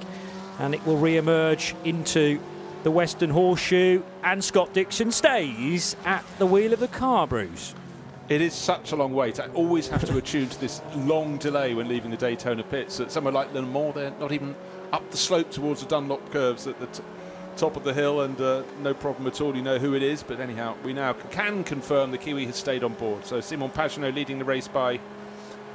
[0.60, 2.40] and it will re-emerge into
[2.84, 4.04] the Western Horseshoe.
[4.24, 7.76] And Scott Dixon stays at the wheel of the car, Bruce.
[8.30, 9.40] It is such a long wait.
[9.40, 13.00] I always have to attune to this long delay when leaving the Daytona pits.
[13.00, 14.56] At somewhere like Le Mans, they're not even
[14.94, 16.88] up the slope towards the Dunlop curves at the
[17.58, 19.54] top of the hill, and uh, no problem at all.
[19.54, 22.86] You know who it is, but anyhow, we now can confirm the Kiwi has stayed
[22.86, 23.26] on board.
[23.26, 25.02] So Simon Pagenaud leading the race by,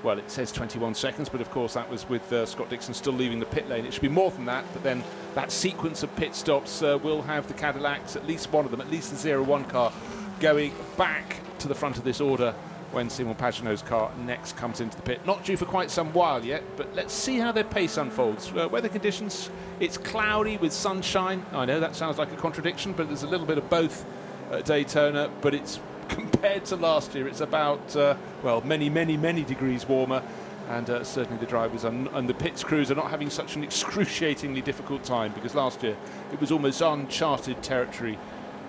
[0.06, 3.12] well, it says 21 seconds, but of course that was with uh, Scott Dixon still
[3.12, 3.84] leaving the pit lane.
[3.84, 5.02] It should be more than that, but then
[5.34, 8.80] that sequence of pit stops uh, will have the Cadillacs, at least one of them,
[8.80, 9.92] at least the 01 car,
[10.38, 12.52] going back to the front of this order
[12.92, 15.20] when Simon Pagenaud's car next comes into the pit.
[15.26, 18.52] Not due for quite some while yet, but let's see how their pace unfolds.
[18.52, 21.44] Uh, weather conditions, it's cloudy with sunshine.
[21.52, 24.06] I know that sounds like a contradiction, but there's a little bit of both
[24.52, 25.80] at Daytona, but it's
[26.14, 30.22] compared to last year, it's about, uh, well, many, many, many degrees warmer.
[30.68, 33.62] and uh, certainly the drivers and, and the pits crews are not having such an
[33.62, 35.96] excruciatingly difficult time because last year
[36.32, 38.18] it was almost uncharted territory,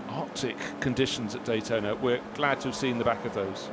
[0.09, 1.95] Arctic conditions at Daytona.
[1.95, 3.69] We're glad to have seen the back of those.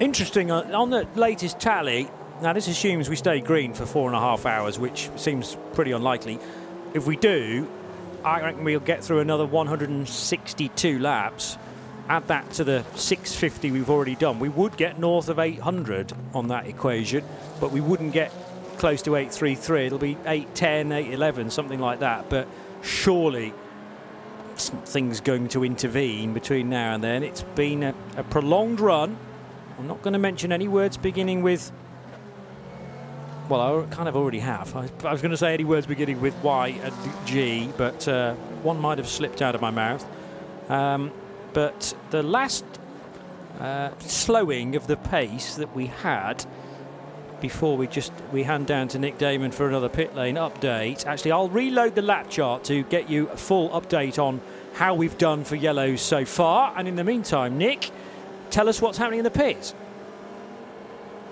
[0.00, 2.10] Interesting, uh, on the latest tally,
[2.42, 5.92] now this assumes we stay green for four and a half hours, which seems pretty
[5.92, 6.40] unlikely.
[6.92, 7.68] If we do,
[8.24, 11.58] I reckon we'll get through another 162 laps
[12.08, 16.48] add that to the 650 we've already done, we would get north of 800 on
[16.48, 17.24] that equation,
[17.60, 18.32] but we wouldn't get
[18.78, 19.86] close to 833.
[19.86, 22.28] It'll be 810, 811, something like that.
[22.28, 22.48] But
[22.82, 23.54] surely
[24.56, 27.22] something's going to intervene between now and then.
[27.22, 29.16] It's been a, a prolonged run.
[29.78, 31.72] I'm not going to mention any words beginning with.
[33.46, 34.74] Well, I kind of already have.
[34.74, 36.94] I, I was going to say any words beginning with Y and
[37.26, 40.06] G, but uh, one might have slipped out of my mouth.
[40.70, 41.12] Um,
[41.52, 42.64] but the last
[43.60, 46.46] uh, slowing of the pace that we had
[47.42, 51.04] before we just we hand down to Nick Daman for another pit lane update.
[51.04, 54.40] Actually, I'll reload the lap chart to get you a full update on
[54.72, 56.72] how we've done for yellows so far.
[56.78, 57.90] And in the meantime, Nick,
[58.48, 59.74] tell us what's happening in the pits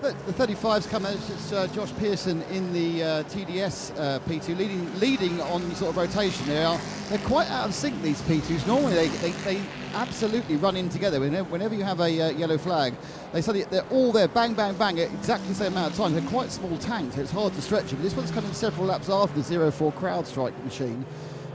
[0.03, 1.13] the 35s come out.
[1.13, 5.97] It's uh, Josh Pierson in the uh, TDS uh, P2, leading leading on sort of
[5.97, 6.45] rotation.
[6.45, 6.77] They are
[7.09, 8.01] they're quite out of sync.
[8.01, 8.67] These P2s.
[8.67, 9.61] Normally they, they, they
[9.93, 11.19] absolutely run in together.
[11.21, 12.93] Whenever, whenever you have a uh, yellow flag,
[13.31, 16.13] they suddenly they're all there, bang bang bang, at exactly the same amount of time.
[16.13, 18.01] They're quite small tanks, so it's hard to stretch them.
[18.01, 21.05] This one's coming several laps after the 04 CrowdStrike machine.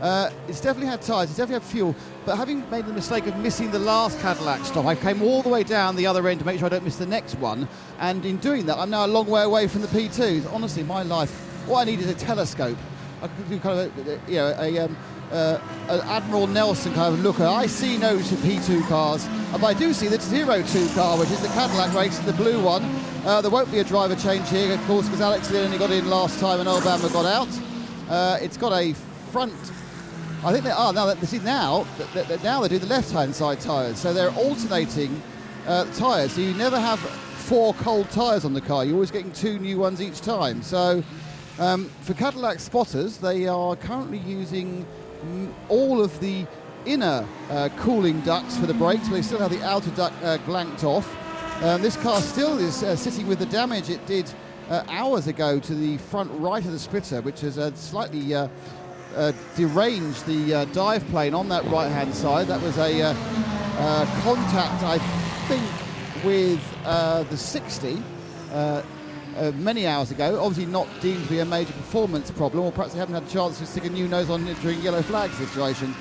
[0.00, 3.36] Uh, it's definitely had tyres, it's definitely had fuel, but having made the mistake of
[3.38, 6.46] missing the last Cadillac stop, I came all the way down the other end to
[6.46, 7.68] make sure I don't miss the next one.
[7.98, 10.52] And in doing that, I'm now a long way away from the P2s.
[10.52, 11.30] Honestly, my life,
[11.66, 12.78] what I need is a telescope.
[13.20, 14.96] I could do kind of, a, you know, a, um,
[15.32, 15.58] uh,
[15.88, 17.44] an Admiral Nelson kind of looker.
[17.44, 21.48] I see no P2 cars, but I do see the 02 car, which is the
[21.48, 22.84] Cadillac race, the blue one.
[23.24, 25.90] Uh, there won't be a driver change here, of course, because Alex Lynn only got
[25.90, 27.48] in last time and Earl Bamber got out.
[28.08, 28.94] Uh, it's got a
[29.32, 29.52] front
[30.44, 31.06] I think they are now.
[31.06, 35.20] That, see now, that, now they do the left-hand side tyres, so they're alternating
[35.66, 36.32] uh, tyres.
[36.32, 38.84] So you never have four cold tyres on the car.
[38.84, 40.62] You're always getting two new ones each time.
[40.62, 41.02] So
[41.58, 44.86] um, for Cadillac spotters, they are currently using
[45.68, 46.46] all of the
[46.86, 50.84] inner uh, cooling ducts for the brakes, they still have the outer duct uh, blanked
[50.84, 51.14] off.
[51.62, 54.30] Um, this car still is uh, sitting with the damage it did
[54.70, 58.34] uh, hours ago to the front right of the splitter, which is uh, slightly
[59.18, 62.46] uh, deranged the uh, dive plane on that right hand side.
[62.46, 63.14] That was a uh,
[63.78, 64.98] uh contact, I
[65.48, 68.02] think, with uh, the 60
[68.52, 68.82] uh,
[69.56, 70.40] many hours ago.
[70.40, 73.30] Obviously, not deemed to be a major performance problem, or perhaps they haven't had a
[73.30, 75.94] chance to stick a new nose on during yellow flag situation.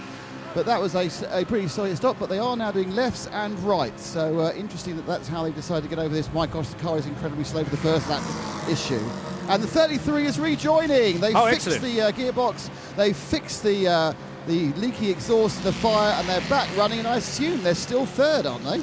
[0.53, 2.17] But that was a, a pretty solid stop.
[2.19, 4.03] But they are now doing lefts and rights.
[4.05, 6.31] So interesting that that's how they decided to get over this.
[6.33, 8.23] My gosh, the car is incredibly slow for the first lap
[8.69, 9.03] issue.
[9.49, 11.19] And the 33 is rejoining.
[11.19, 11.95] They oh, fixed excellent.
[11.95, 12.69] the uh, gearbox.
[12.95, 14.13] They fixed the uh,
[14.47, 16.99] the leaky exhaust, the fire, and they're back running.
[16.99, 18.81] And I assume they're still third, aren't they?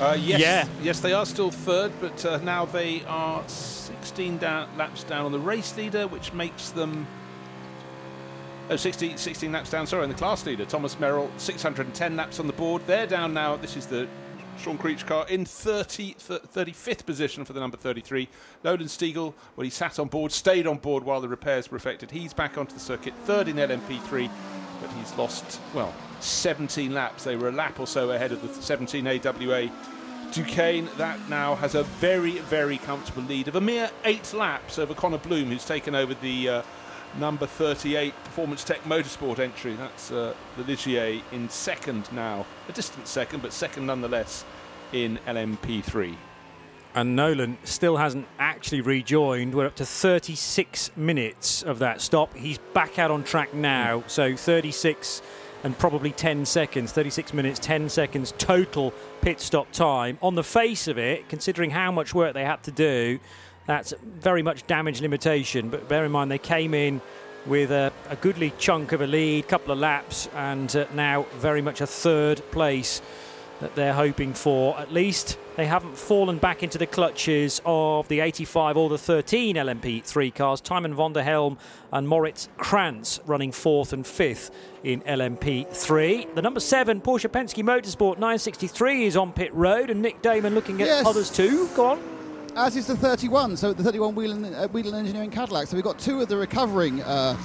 [0.00, 0.68] Uh, yes, yeah.
[0.82, 5.32] yes, they are still third, but uh, now they are 16 down, laps down on
[5.32, 7.06] the race leader, which makes them
[8.68, 12.48] Oh, 60, 16 laps down, sorry, and the class leader, Thomas Merrill, 610 laps on
[12.48, 12.82] the board.
[12.86, 13.56] They're down now.
[13.56, 14.08] This is the
[14.58, 18.28] Sean Creech car in 30, 35th position for the number 33.
[18.64, 22.10] Nolan Siegel, well, he sat on board, stayed on board while the repairs were effected.
[22.10, 24.30] He's back onto the circuit, third in LMP3,
[24.80, 27.24] but he's lost, well, 17 laps.
[27.24, 29.70] They were a lap or so ahead of the 17 AWA.
[30.32, 34.92] Duqueine, that now has a very, very comfortable lead of a mere eight laps over
[34.92, 36.62] Connor Bloom, who's taken over the uh,
[37.18, 39.74] number 38 Performance Tech Motorsport entry.
[39.74, 42.46] That's uh, the Ligier in second now.
[42.68, 44.44] A distant second, but second nonetheless
[44.92, 46.16] in LMP3.
[46.94, 49.54] And Nolan still hasn't actually rejoined.
[49.54, 52.34] We're up to 36 minutes of that stop.
[52.34, 54.02] He's back out on track now.
[54.06, 55.20] So 36
[55.62, 60.18] and probably 10 seconds, 36 minutes, 10 seconds total pit stop time.
[60.22, 63.18] On the face of it, considering how much work they had to do,
[63.66, 65.68] that's very much damage limitation.
[65.68, 67.00] But bear in mind, they came in
[67.46, 71.26] with a, a goodly chunk of a lead, a couple of laps, and uh, now
[71.36, 73.00] very much a third place
[73.60, 74.78] that they're hoping for.
[74.78, 79.56] At least they haven't fallen back into the clutches of the 85 or the 13
[79.56, 80.60] LMP3 cars.
[80.60, 81.56] Timon von der Helm
[81.90, 84.50] and Moritz Krantz running fourth and fifth
[84.84, 86.34] in LMP3.
[86.34, 90.82] The number seven Porsche Penske Motorsport 963 is on pit road, and Nick Daman looking
[90.82, 91.06] at yes.
[91.06, 91.68] others too.
[91.74, 92.15] Go on
[92.56, 95.68] as is the 31, so the 31 Whelen, uh, Whelen Engineering Cadillac.
[95.68, 97.36] So we've got two of the recovering uh,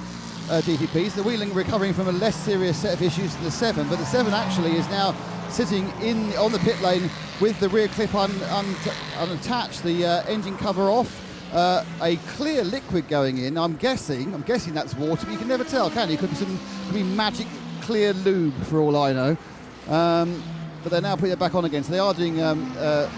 [0.50, 1.16] uh, DTPs.
[1.16, 4.06] The Whelen recovering from a less serious set of issues than the 7, but the
[4.06, 5.14] 7 actually is now
[5.50, 7.10] sitting in on the pit lane
[7.42, 8.76] with the rear clip un, un,
[9.18, 11.20] unattached, the uh, engine cover off.
[11.54, 13.58] Uh, a clear liquid going in.
[13.58, 14.34] I'm guessing.
[14.34, 16.16] I'm guessing that's water, but you can never tell, can you?
[16.16, 17.48] Could be some could be magic
[17.82, 19.38] clear lube for all I know.
[19.90, 20.42] Um,
[20.82, 21.84] but they're now putting it back on again.
[21.84, 23.10] So they are doing um, uh,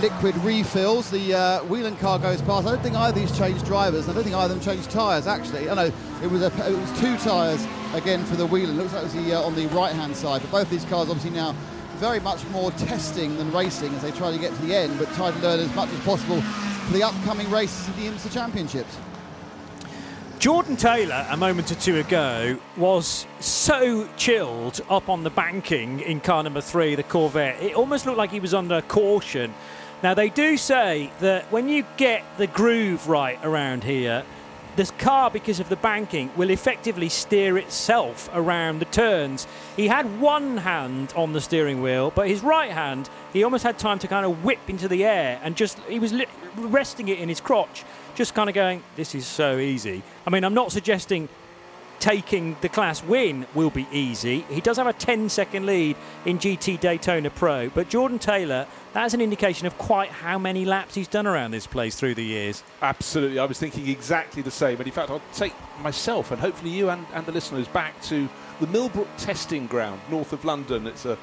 [0.00, 1.10] liquid refills.
[1.10, 2.66] The uh, Whelen car goes past.
[2.66, 4.08] I don't think either of these changed drivers.
[4.08, 5.26] I don't think either of them changed tyres.
[5.26, 5.92] Actually, I know
[6.22, 8.76] it was a, it was two tyres again for the Whelen.
[8.76, 10.42] Looks like it was the, uh, on the right hand side.
[10.42, 11.54] But both these cars obviously now
[11.96, 15.08] very much more testing than racing as they try to get to the end, but
[15.14, 18.98] try to learn as much as possible for the upcoming races of the IMSA Championships.
[20.38, 26.20] Jordan Taylor, a moment or two ago, was so chilled up on the banking in
[26.20, 27.62] car number three, the Corvette.
[27.62, 29.54] It almost looked like he was under caution.
[30.04, 34.22] Now, they do say that when you get the groove right around here,
[34.76, 39.46] this car, because of the banking, will effectively steer itself around the turns.
[39.76, 43.78] He had one hand on the steering wheel, but his right hand, he almost had
[43.78, 46.12] time to kind of whip into the air and just, he was
[46.54, 47.82] resting it in his crotch
[48.14, 50.02] just kind of going, this is so easy.
[50.26, 51.30] I mean, I'm not suggesting
[52.04, 54.40] taking the class win will be easy.
[54.50, 55.96] He does have a 10 second lead
[56.26, 60.94] in GT Daytona Pro, but Jordan Taylor, that's an indication of quite how many laps
[60.94, 62.62] he's done around this place through the years.
[62.82, 63.38] Absolutely.
[63.38, 64.76] I was thinking exactly the same.
[64.76, 68.28] And in fact, I'll take myself and hopefully you and, and the listeners back to
[68.60, 70.86] the Millbrook Testing Ground north of London.
[70.86, 71.16] It's a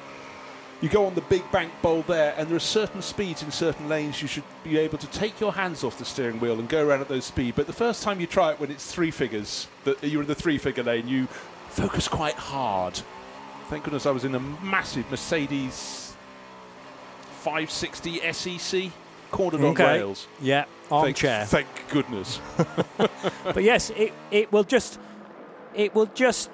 [0.82, 3.88] you go on the big bank bowl there, and there are certain speeds in certain
[3.88, 6.84] lanes you should be able to take your hands off the steering wheel and go
[6.84, 7.56] around at those speeds.
[7.56, 10.34] But the first time you try it when it's three figures, that you're in the
[10.34, 11.28] three figure lane, you
[11.68, 13.00] focus quite hard.
[13.68, 16.14] Thank goodness I was in a massive Mercedes
[17.42, 18.92] 560 SEC
[19.30, 19.84] cornered okay.
[19.84, 20.26] on rails.
[20.40, 21.46] Yeah, armchair.
[21.46, 22.40] Thank, thank goodness.
[23.44, 24.98] but yes, it, it will just
[25.74, 26.50] it will just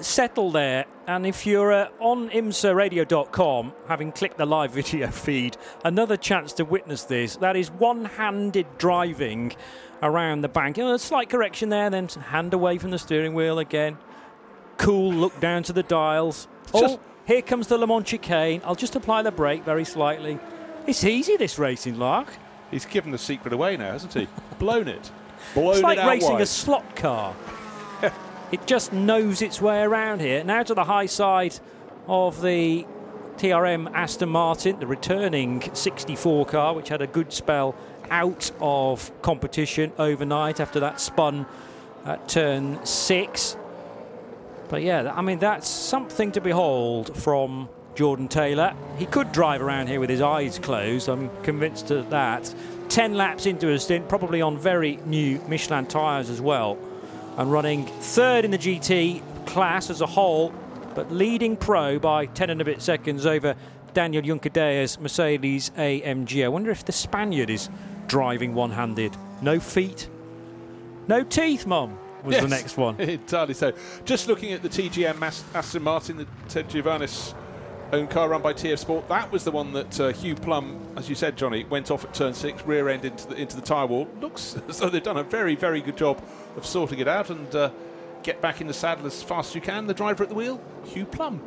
[0.00, 0.86] settle there.
[1.06, 6.64] And if you're uh, on imsaradio.com, having clicked the live video feed, another chance to
[6.64, 7.36] witness this.
[7.36, 9.52] That is one handed driving
[10.02, 10.78] around the bank.
[10.78, 13.98] a slight correction there, then hand away from the steering wheel again.
[14.78, 16.48] Cool look down to the dials.
[16.72, 18.62] oh, here comes the Le Mans chicane.
[18.64, 20.38] I'll just apply the brake very slightly.
[20.86, 22.28] It's easy, this racing, Lark.
[22.70, 24.26] He's given the secret away now, hasn't he?
[24.58, 25.10] Blown it.
[25.54, 26.42] Blown it's like it racing wide.
[26.42, 27.34] a slot car.
[28.52, 30.42] It just knows its way around here.
[30.42, 31.60] Now to the high side
[32.08, 32.84] of the
[33.36, 37.76] TGM Aston Martin, the returning 64 car, which had a good spell
[38.10, 41.46] out of competition overnight after that spun
[42.04, 43.56] at turn six.
[44.68, 48.74] But yeah, I mean, that's something to behold from Jordan Taylor.
[48.98, 52.52] He could drive around here with his eyes closed, I'm convinced of that.
[52.88, 56.76] 10 laps into a stint, probably on very new Michelin tyres as well
[57.36, 60.52] and running third in the GT class as a whole,
[60.94, 63.56] but leading pro by 10 and a bit seconds over
[63.94, 66.44] Daniel Juncadella's Mercedes AMG.
[66.44, 67.68] I wonder if the Spaniard is
[68.06, 69.16] driving one handed.
[69.42, 70.08] No feet,
[71.08, 73.00] no teeth, Mum, was yes, the next one.
[73.00, 73.72] Entirely so.
[74.04, 75.20] Just looking at the TGM
[75.54, 77.34] Aston Martin, the Ted Giovanis
[77.92, 79.08] own car run by TF Sport.
[79.08, 82.14] That was the one that uh, Hugh Plumb, as you said, Johnny, went off at
[82.14, 84.08] turn six, rear end into the, into the tyre wall.
[84.20, 86.22] Looks as though they've done a very, very good job
[86.56, 87.70] of sorting it out and uh,
[88.22, 89.86] get back in the saddle as fast as you can.
[89.86, 91.42] The driver at the wheel, Hugh Plumb.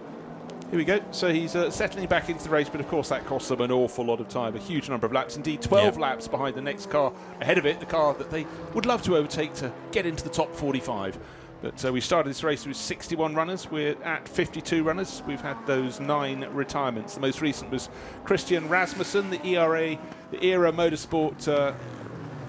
[0.69, 0.99] Here we go.
[1.11, 3.71] So he's uh, settling back into the race, but of course that costs them an
[3.71, 5.37] awful lot of time, a huge number of laps.
[5.37, 5.97] Indeed, 12 yep.
[5.97, 9.15] laps behind the next car ahead of it, the car that they would love to
[9.15, 11.19] overtake to get into the top 45.
[11.64, 13.72] But uh, we started this race with 61 runners.
[13.72, 15.24] We're at 52 runners.
[15.26, 17.14] We've had those nine retirements.
[17.14, 17.88] The most recent was
[18.26, 19.97] Christian Rasmussen, the ERA,
[20.32, 21.72] the ERA Motorsport uh,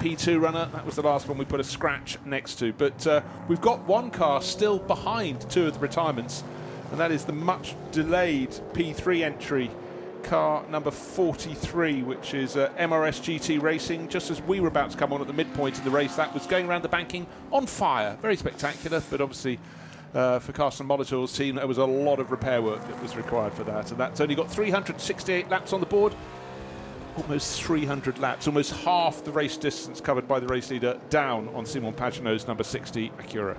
[0.01, 0.69] P2 runner.
[0.73, 2.73] That was the last one we put a scratch next to.
[2.73, 6.43] But uh, we've got one car still behind two of the retirements,
[6.91, 9.71] and that is the much delayed P3 entry
[10.25, 14.09] car number 43, which is uh, MRS GT Racing.
[14.09, 16.33] Just as we were about to come on at the midpoint of the race, that
[16.35, 18.17] was going around the banking on fire.
[18.21, 19.59] Very spectacular, but obviously.
[20.15, 23.53] Uh, for Carsten Molitor's team, there was a lot of repair work that was required
[23.53, 26.15] for that, and that's only got 368 laps on the board.
[27.17, 31.67] Almost 300 laps, almost half the race distance covered by the race leader down on
[31.67, 33.57] Simon Pagenaud's number 60 Acura.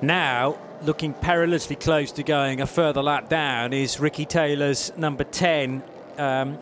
[0.00, 5.82] Now, looking perilously close to going a further lap down is Ricky Taylor's number 10.
[6.18, 6.58] Um,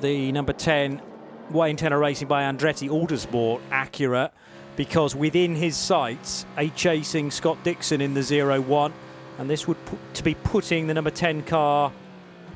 [0.00, 1.02] the number 10
[1.50, 4.30] Wayne Taylor Racing by Andretti Autosport Acura
[4.76, 8.92] because within his sights a chasing Scott Dixon in the 0-1
[9.38, 11.92] and this would put, to be putting the number 10 car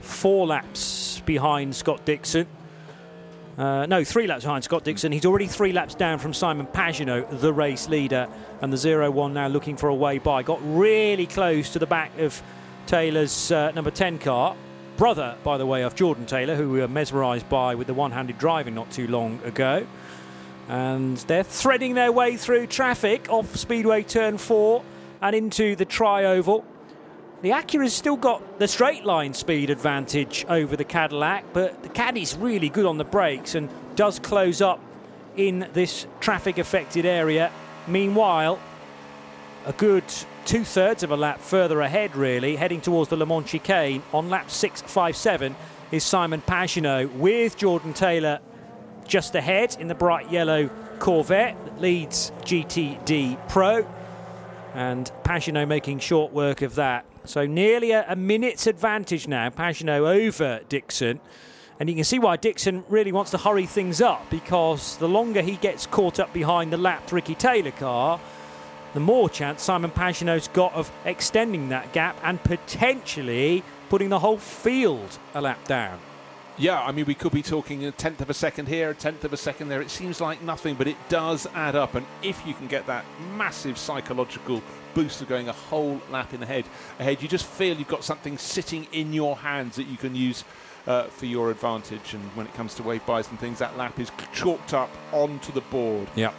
[0.00, 2.46] four laps behind Scott Dixon
[3.56, 5.12] uh, no, three laps behind Scott Dixon.
[5.12, 8.28] He's already three laps down from Simon Pagenaud, the race leader,
[8.60, 10.42] and the 0 1 now looking for a way by.
[10.42, 12.42] Got really close to the back of
[12.86, 14.56] Taylor's uh, number 10 car.
[14.96, 18.10] Brother, by the way, of Jordan Taylor, who we were mesmerised by with the one
[18.10, 19.86] handed driving not too long ago.
[20.68, 24.82] And they're threading their way through traffic off Speedway Turn 4
[25.22, 26.64] and into the Tri Oval.
[27.44, 32.34] The Acura's still got the straight line speed advantage over the Cadillac, but the Caddy's
[32.34, 34.80] really good on the brakes and does close up
[35.36, 37.52] in this traffic affected area.
[37.86, 38.58] Meanwhile,
[39.66, 40.04] a good
[40.46, 44.30] two thirds of a lap further ahead, really, heading towards the Le Mans chicane on
[44.30, 45.54] lap 657
[45.92, 48.40] is Simon Pagenaud with Jordan Taylor
[49.06, 53.86] just ahead in the bright yellow Corvette that leads GTD Pro.
[54.72, 57.04] And Pagenaud making short work of that.
[57.24, 61.20] So nearly a, a minute's advantage now, Pagenaud over Dixon.
[61.80, 65.42] And you can see why Dixon really wants to hurry things up because the longer
[65.42, 68.20] he gets caught up behind the lapped Ricky Taylor car,
[68.92, 74.38] the more chance Simon Pagenaud's got of extending that gap and potentially putting the whole
[74.38, 75.98] field a lap down.
[76.56, 79.24] Yeah, I mean, we could be talking a tenth of a second here, a tenth
[79.24, 79.82] of a second there.
[79.82, 81.96] It seems like nothing, but it does add up.
[81.96, 83.04] And if you can get that
[83.36, 84.62] massive psychological
[84.94, 86.64] boost of going a whole lap in ahead,
[87.00, 90.44] ahead, you just feel you've got something sitting in your hands that you can use
[90.86, 92.14] uh, for your advantage.
[92.14, 95.50] And when it comes to wave bys and things, that lap is chalked up onto
[95.50, 96.06] the board.
[96.14, 96.32] Yeah.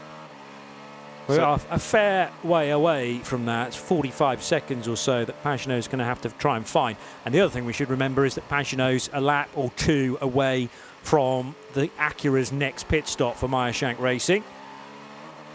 [1.27, 3.69] We are a fair way away from that.
[3.69, 6.97] It's 45 seconds or so that Pagenaud's going to have to try and find.
[7.25, 10.69] And the other thing we should remember is that Pagenaud's a lap or two away
[11.01, 14.43] from the Acura's next pit stop for Meyershank Racing.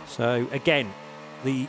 [0.08, 0.92] So again,
[1.44, 1.68] the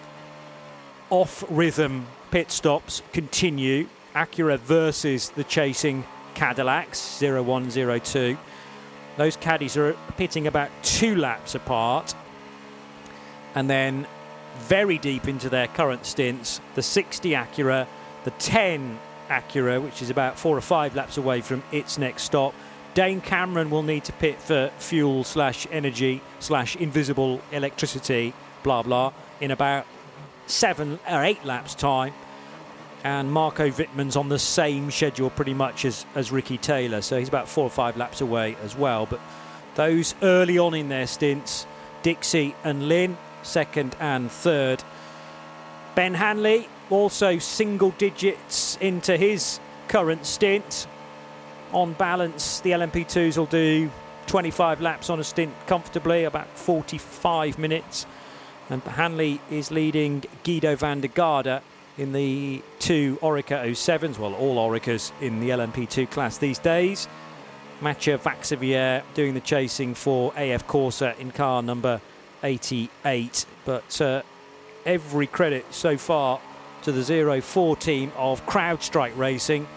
[1.12, 3.88] off-rhythm pit stops continue.
[4.16, 8.38] Acura versus the chasing Cadillacs 0102.
[9.18, 12.16] Those caddies are pitting about two laps apart
[13.56, 14.08] and then
[14.60, 17.88] very deep into their current stints, the 60 Acura,
[18.24, 19.00] the 10
[19.30, 22.54] Acura, which is about four or five laps away from its next stop.
[22.94, 28.34] Dane Cameron will need to pit for fuel slash energy slash invisible electricity,
[28.64, 29.86] blah blah, in about
[30.48, 32.14] seven or eight laps time.
[33.04, 37.30] And Marco Wittmann's on the same schedule pretty much as, as Ricky Taylor, so he's
[37.30, 39.08] about four or five laps away as well.
[39.08, 39.20] But
[39.74, 41.66] those early on in their stints,
[42.04, 44.84] Dixie and Lynn, second and third.
[45.96, 50.88] Ben Hanley also single digits into his current stint.
[51.74, 53.90] On balance, the LMP2s will do
[54.28, 58.06] 25 laps on a stint comfortably, about 45 minutes.
[58.70, 61.62] And Hanley is leading Giedo van der Garde
[61.98, 67.08] in the two Oreca 07s, well, all Orecas in the LMP2 class these days.
[67.82, 72.00] Mathieu Vaxivière doing the chasing for AF Corse in car number
[72.44, 73.46] 88.
[73.66, 74.22] But uh,
[74.86, 76.40] every credit so far
[76.84, 79.68] to the 04 team of CrowdStrike Racing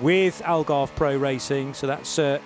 [0.00, 1.74] with Algarve Pro Racing.
[1.74, 2.38] So that's uh,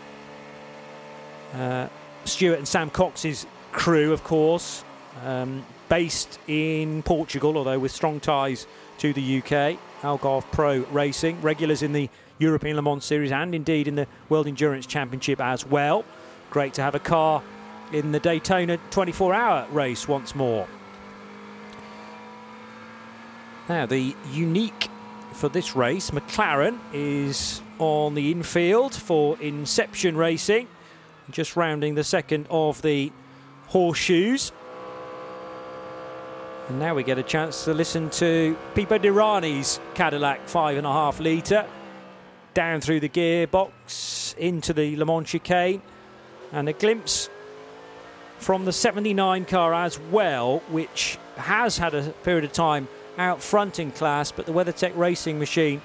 [1.54, 1.88] uh,
[2.24, 4.84] Stuart and Sam Cox's crew, of course,
[5.24, 8.66] um, based in Portugal, although with strong ties
[8.98, 9.78] to the UK.
[10.02, 14.46] Algarve Pro Racing, regulars in the European Le Mans Series and indeed in the World
[14.46, 16.04] Endurance Championship as well.
[16.48, 17.42] Great to have a car
[17.92, 20.66] in the Daytona 24 hour race once more.
[23.68, 24.88] Now, the unique
[25.32, 30.68] for this race, McLaren is on the infield for Inception Racing,
[31.30, 33.12] just rounding the second of the
[33.68, 34.52] horseshoes.
[36.68, 41.66] And now we get a chance to listen to Pipo Derani's Cadillac 5.5 litre
[42.54, 45.80] down through the gearbox into the Le Mans chicane
[46.52, 47.28] and a glimpse
[48.40, 52.88] from the 79 car as well, which has had a period of time
[53.18, 55.80] out front in class, but the WeatherTech racing machine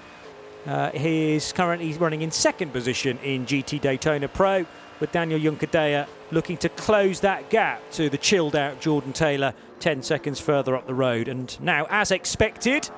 [0.65, 4.65] uh, is currently running in second position in GT Daytona Pro,
[4.99, 10.01] with Daniel Juncadella looking to close that gap to the chilled out Jordan Taylor 10
[10.01, 11.27] seconds further up the road.
[11.27, 12.89] And now, as expected,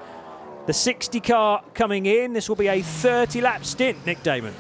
[0.68, 2.34] the 60 car coming in.
[2.34, 4.54] This will be a 30 lap stint, Nick Daman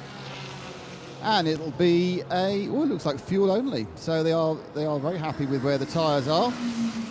[1.24, 3.88] and it'll be a well, it looks like fuel only.
[3.96, 6.52] So they are they are very happy with where the tyres are.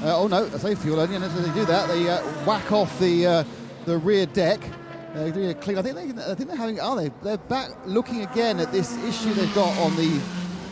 [0.02, 2.70] Uh, oh no, I say fuel only, and as they do that, they uh, whack
[2.72, 3.44] off the uh,
[3.84, 4.60] the rear deck.
[5.14, 5.78] They're doing a clean.
[5.78, 6.80] I think they, I think they're having.
[6.80, 7.10] Are they?
[7.22, 10.20] They're back looking again at this issue they've got on the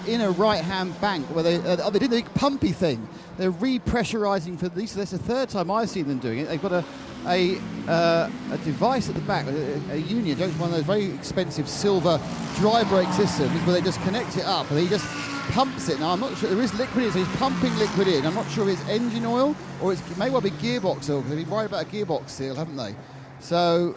[0.07, 3.09] inner right-hand bank where they uh, oh, they did the big pumpy thing.
[3.39, 4.95] They're repressurizing for these.
[4.95, 6.49] That's the third time I've seen them doing it.
[6.49, 6.85] They've got a
[7.27, 7.59] a,
[7.89, 12.21] uh, a device at the back, a, a union, one of those very expensive silver
[12.57, 15.07] dry brake systems where they just connect it up and he just
[15.53, 16.01] pumps it.
[16.01, 18.27] Now, I'm not sure, there is liquid in, so he's pumping liquid in.
[18.27, 21.31] I'm not sure if it's engine oil or it may well be gearbox oil because
[21.31, 22.95] they've been worried about a gearbox seal, haven't they?
[23.41, 23.97] So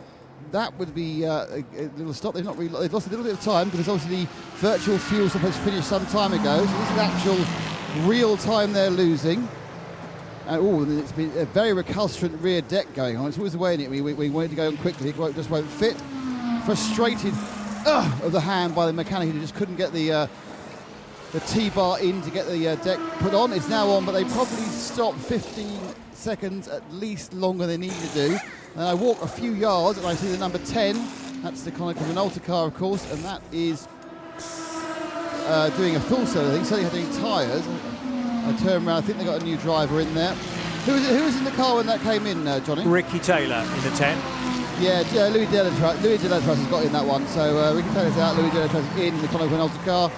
[0.51, 2.33] that would be uh, a, a, little stop.
[2.33, 5.29] They've not really, they've lost a little bit of time because obviously the virtual fuel
[5.29, 6.65] stop has finished some time ago.
[6.65, 9.47] So this is actual real time they're losing.
[10.49, 13.27] Oh, it's been a very recalcitrant rear deck going on.
[13.27, 13.89] It's always in it.
[13.89, 15.97] We, we, we wanted to go on quickly, it just won't fit.
[16.65, 17.33] Frustrated
[17.85, 20.27] uh, of the hand by the mechanic who just couldn't get the uh,
[21.33, 23.51] the T-bar in to get the uh, deck put on.
[23.51, 25.79] It's now on, but they probably stopped 15
[26.13, 28.37] seconds at least longer than they needed to do.
[28.75, 30.95] And I walk a few yards and I see the number 10.
[31.43, 33.85] That's the Konica Minolta car, of course, and that is
[35.47, 37.67] uh, doing a full set, I think, certainly doing tyres.
[38.47, 40.33] I turn around, I think they got a new driver in there.
[40.85, 42.85] Who was, who was in the car when that came in, uh, Johnny?
[42.87, 44.17] Ricky Taylor in the 10.
[44.81, 47.27] Yeah, uh, Louis Delétraz, Louis has got in that one.
[47.27, 50.11] So uh, Ricky Taylor's out, Louis Delétraz in the Konica Minolta car.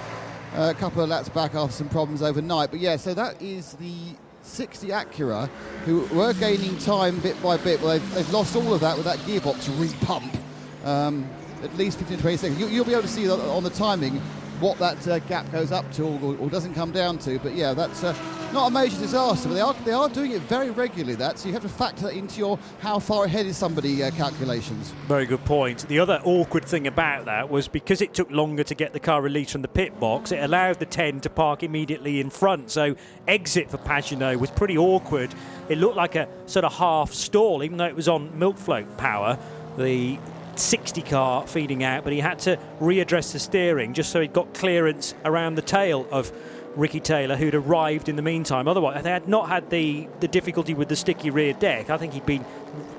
[0.54, 2.70] Uh, a couple of laps back after some problems overnight.
[2.70, 3.94] But yeah, so that is the
[4.42, 5.48] 60 Acura,
[5.84, 7.80] who were gaining time bit by bit.
[7.80, 10.38] Well, they've, they've lost all of that with that gearbox repump.
[10.84, 11.28] Um,
[11.62, 12.60] at least 15 20 seconds.
[12.60, 14.20] You, will be able to see on the timing
[14.60, 17.38] what that uh, gap goes up to or, or, doesn't come down to.
[17.38, 18.14] But yeah, that's uh,
[18.52, 21.14] not a major disaster, but they are they are doing it very regularly.
[21.14, 24.10] That so you have to factor that into your how far ahead is somebody uh,
[24.10, 24.90] calculations.
[25.06, 25.88] Very good point.
[25.88, 29.22] The other awkward thing about that was because it took longer to get the car
[29.22, 32.70] released from the pit box, it allowed the 10 to park immediately in front.
[32.70, 32.96] So
[33.26, 35.34] exit for Pagenaud was pretty awkward.
[35.68, 38.96] It looked like a sort of half stall, even though it was on milk float
[38.96, 39.38] power.
[39.78, 40.18] The
[40.60, 44.52] 60 car feeding out, but he had to readdress the steering just so he got
[44.54, 46.32] clearance around the tail of
[46.76, 48.68] Ricky Taylor, who'd arrived in the meantime.
[48.68, 51.90] Otherwise, they had not had the, the difficulty with the sticky rear deck.
[51.90, 52.44] I think he'd been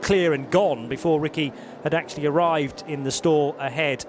[0.01, 1.53] clear and gone before Ricky
[1.84, 4.05] had actually arrived in the stall ahead.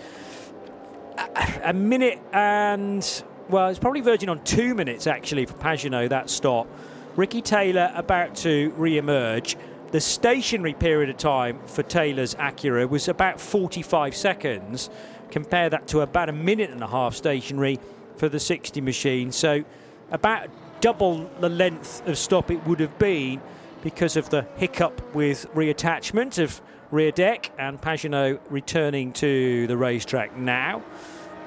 [1.16, 6.28] A, a minute and, well, it's probably verging on two minutes actually for Pagenaud, that
[6.28, 6.66] stop.
[7.14, 9.56] Ricky Taylor about to re emerge.
[9.92, 14.88] The stationary period of time for Taylor's Acura was about 45 seconds.
[15.30, 17.78] Compare that to about a minute and a half stationary
[18.16, 19.30] for the 60 machine.
[19.32, 19.64] So
[20.10, 20.48] about
[20.80, 23.42] double the length of stop it would have been
[23.82, 30.34] because of the hiccup with reattachment of rear deck and Pagenaud returning to the racetrack
[30.34, 30.82] now.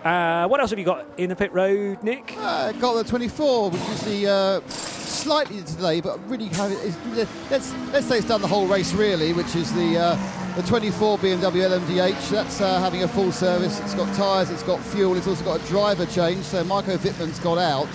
[0.06, 2.36] Uh, what else have you got in the pit road, Nick?
[2.38, 7.28] Uh, got the 24, which is the uh, slightly delayed, but really it.
[7.50, 11.18] Let's let's say it's done the whole race really, which is the uh, the 24
[11.18, 12.30] BMW LMDH.
[12.30, 13.80] That's uh, having a full service.
[13.80, 16.44] It's got tyres, it's got fuel, it's also got a driver change.
[16.44, 17.90] So Marco Wittmann's got out,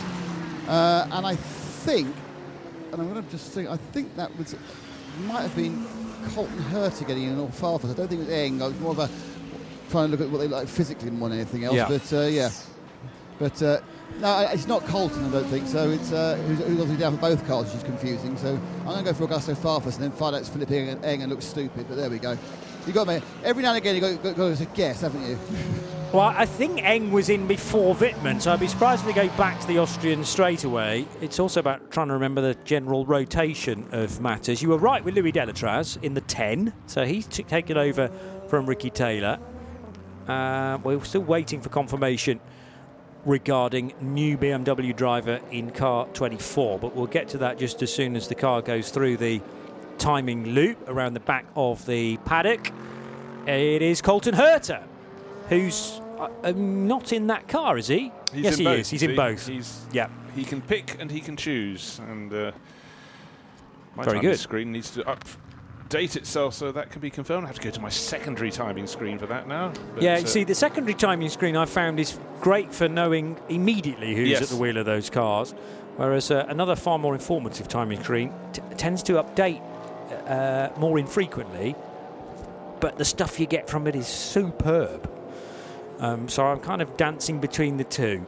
[0.66, 2.12] uh, and I think,
[2.90, 4.56] and I'm going to just think, I think that was
[5.26, 5.86] might have been
[6.34, 7.92] Colton Herta getting in or Farfus.
[7.92, 8.62] I don't think it was Eng.
[8.62, 9.08] I was more of a
[9.90, 11.74] trying to look at what they like physically more than anything else.
[11.74, 11.88] Yeah.
[11.88, 12.50] But uh, yeah,
[13.38, 13.80] but uh,
[14.18, 15.24] no, it's not Colton.
[15.26, 15.90] I don't think so.
[15.90, 18.36] It's uh, who's, who's obviously down for both cars, which is confusing.
[18.36, 21.22] So I'm going to go for Augusto Farfus and then find out it's Philippe Eng
[21.22, 21.86] and looks stupid.
[21.88, 22.36] But there we go.
[22.86, 23.20] You got me.
[23.44, 25.38] Every now and again, you got, got, got to guess, haven't you?
[26.12, 29.32] Well, I think Eng was in before Wittmann, so I'd be surprised if they go
[29.36, 31.06] back to the Austrian straight away.
[31.20, 34.60] It's also about trying to remember the general rotation of matters.
[34.60, 38.10] You were right with Louis Delétraz in the 10, so he's t- taken over
[38.48, 39.38] from Ricky Taylor.
[40.30, 42.38] Uh, we're still waiting for confirmation
[43.24, 48.14] regarding new BMW driver in car 24, but we'll get to that just as soon
[48.14, 49.40] as the car goes through the
[49.98, 52.70] timing loop around the back of the paddock.
[53.48, 54.84] It is Colton Herta,
[55.48, 58.12] who's uh, um, not in that car, is he?
[58.32, 58.78] He's yes, he both.
[58.78, 58.90] is.
[58.90, 59.46] He's in both.
[59.48, 60.08] He's, yeah.
[60.36, 62.52] He can pick and he can choose, and uh,
[63.96, 64.38] my Very good.
[64.38, 65.24] screen needs to up
[65.90, 67.44] date itself, so that can be confirmed.
[67.44, 69.72] I have to go to my secondary timing screen for that now.
[69.94, 73.38] But, yeah, you uh, see, the secondary timing screen I found is great for knowing
[73.48, 74.42] immediately who's yes.
[74.42, 75.52] at the wheel of those cars,
[75.96, 79.60] whereas uh, another far more informative timing screen t- tends to update
[80.26, 81.74] uh, more infrequently,
[82.78, 85.10] but the stuff you get from it is superb.
[85.98, 88.24] Um, so I'm kind of dancing between the two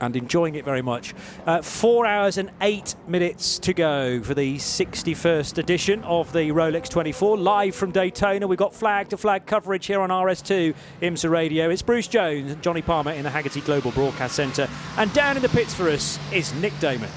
[0.00, 1.14] and enjoying it very much.
[1.46, 6.88] Uh, four hours and eight minutes to go for the 61st edition of the Rolex
[6.88, 8.46] 24, live from Daytona.
[8.46, 11.70] We've got flag to flag coverage here on RS2 IMSA Radio.
[11.70, 14.68] It's Bruce Jones and Johnny Palmer in the Haggerty Global Broadcast Centre.
[14.96, 17.10] And down in the pits for us is Nick Daman.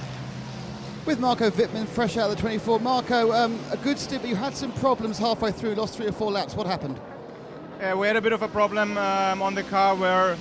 [1.05, 2.79] With Marco Wittmann fresh out of the 24.
[2.79, 6.13] Marco, um, a good stint, but you had some problems halfway through, lost three or
[6.13, 6.55] four laps.
[6.55, 6.99] What happened?
[7.79, 10.37] Yeah, we had a bit of a problem um, on the car where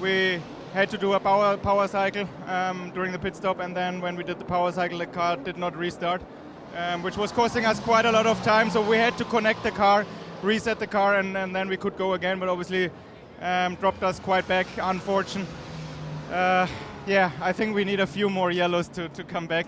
[0.00, 0.40] we
[0.72, 4.16] had to do a power power cycle um, during the pit stop, and then when
[4.16, 6.22] we did the power cycle, the car did not restart,
[6.76, 8.70] um, which was costing us quite a lot of time.
[8.70, 10.06] So we had to connect the car,
[10.42, 12.38] reset the car, and, and then we could go again.
[12.38, 12.90] But obviously,
[13.40, 14.66] um, dropped us quite back.
[14.80, 15.48] Unfortunate.
[16.30, 16.66] Uh,
[17.06, 19.66] yeah, I think we need a few more yellows to, to come back.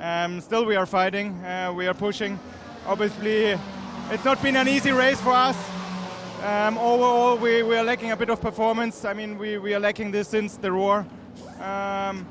[0.00, 1.32] Um, still, we are fighting.
[1.44, 2.38] Uh, we are pushing.
[2.86, 3.56] Obviously,
[4.10, 5.56] it's not been an easy race for us.
[6.42, 9.04] Um, overall, we, we are lacking a bit of performance.
[9.04, 11.06] I mean, we, we are lacking this since the Roar.
[11.60, 12.26] Um,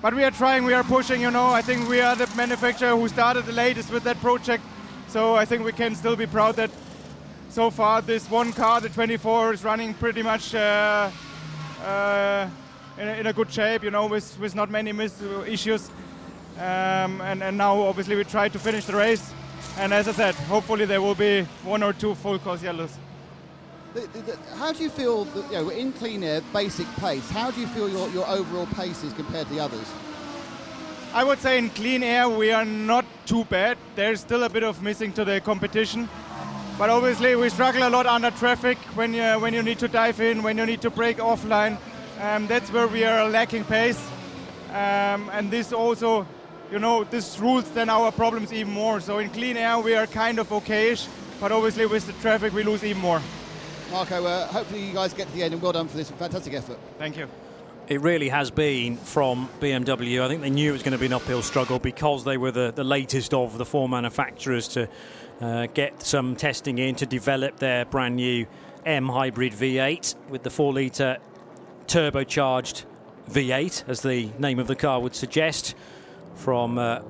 [0.00, 1.48] but we are trying, we are pushing, you know.
[1.48, 4.62] I think we are the manufacturer who started the latest with that project.
[5.08, 6.70] So I think we can still be proud that
[7.48, 11.10] so far this one car, the 24, is running pretty much uh,
[11.82, 12.48] uh,
[12.96, 14.92] in, a, in, a, good shape, you know, with, with not many
[15.48, 15.90] issues.
[16.58, 19.32] Um, and, and now obviously we try to finish the race.
[19.78, 22.96] And as I said, hopefully there will be one or two full course yellows.
[23.94, 27.28] The, the, the, how do you feel, that, you know, in clean air, basic pace,
[27.30, 29.90] how do you feel your, your overall pace is compared to the others?
[31.14, 33.78] I would say in clean air we are not too bad.
[33.96, 36.06] There's still a bit of missing to the competition.
[36.76, 40.20] But obviously we struggle a lot under traffic when you, when you need to dive
[40.20, 41.78] in, when you need to break offline.
[42.20, 43.98] Um, that's where we are lacking pace.
[44.68, 46.26] Um, and this also,
[46.70, 49.00] you know, this rules then our problems even more.
[49.00, 51.08] So in clean air we are kind of okayish,
[51.40, 53.22] but obviously with the traffic we lose even more.
[53.90, 56.52] Marco, uh, hopefully you guys get to the end and well done for this fantastic
[56.52, 56.78] effort.
[56.98, 57.26] Thank you.
[57.88, 60.20] It really has been from BMW.
[60.22, 62.50] I think they knew it was going to be an uphill struggle because they were
[62.50, 64.90] the, the latest of the four manufacturers to
[65.40, 68.46] uh, get some testing in to develop their brand new
[68.84, 71.16] M hybrid V8 with the 4 litre
[71.86, 72.84] turbocharged
[73.30, 75.74] V8, as the name of the car would suggest,
[76.34, 77.00] from uh,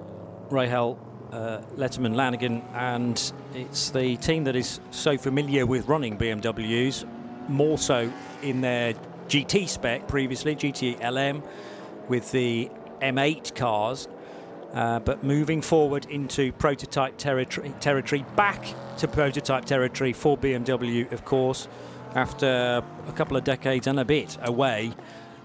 [0.51, 0.97] Rahal
[1.33, 7.05] uh, Letterman Lanigan, and it's the team that is so familiar with running BMWs,
[7.49, 8.11] more so
[8.43, 8.95] in their
[9.29, 11.43] GT spec previously, GT LM,
[12.09, 12.71] with the
[13.01, 14.09] M8 cars.
[14.73, 21.25] Uh, but moving forward into prototype territory, territory, back to prototype territory for BMW, of
[21.25, 21.69] course,
[22.15, 24.93] after a couple of decades and a bit away,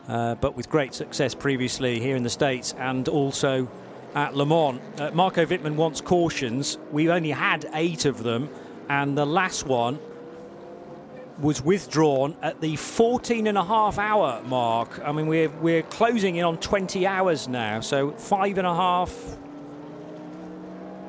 [0.09, 3.69] uh, but with great success previously here in the States and also
[4.16, 4.80] at Le Mans.
[4.99, 6.78] Uh, Marco Wittmann wants cautions.
[6.91, 8.49] We've only had eight of them,
[8.89, 9.99] and the last one
[11.39, 15.01] was withdrawn at the 14 and a half hour mark.
[15.03, 19.11] I mean, we're, we're closing in on 20 hours now, so five and a half,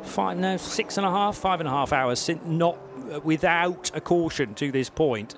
[0.03, 2.79] five, no, six and a half, five and a half hours, since not
[3.13, 5.35] uh, without a caution to this point.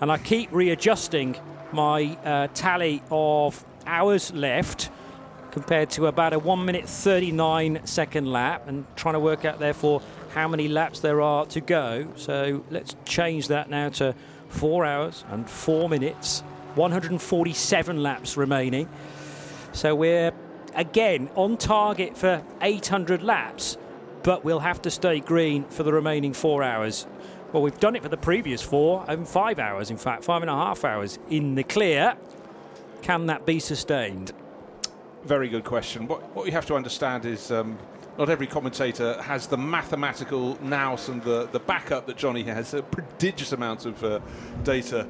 [0.00, 1.36] And I keep readjusting
[1.72, 4.90] my uh, tally of hours left
[5.50, 10.02] compared to about a 1 minute 39 second lap and trying to work out therefore
[10.34, 12.08] how many laps there are to go.
[12.16, 14.14] So let's change that now to
[14.48, 16.40] 4 hours and 4 minutes,
[16.74, 18.88] 147 laps remaining.
[19.72, 20.32] So we're
[20.74, 23.76] again on target for 800 laps,
[24.22, 27.06] but we'll have to stay green for the remaining 4 hours.
[27.52, 30.50] Well, we've done it for the previous four, and five hours, in fact, five and
[30.50, 32.16] a half hours in the clear.
[33.02, 34.32] Can that be sustained?
[35.24, 36.06] Very good question.
[36.06, 37.78] What, what you have to understand is um,
[38.18, 42.82] not every commentator has the mathematical nous and the, the backup that Johnny has, a
[42.82, 44.20] prodigious amount of uh,
[44.62, 45.06] data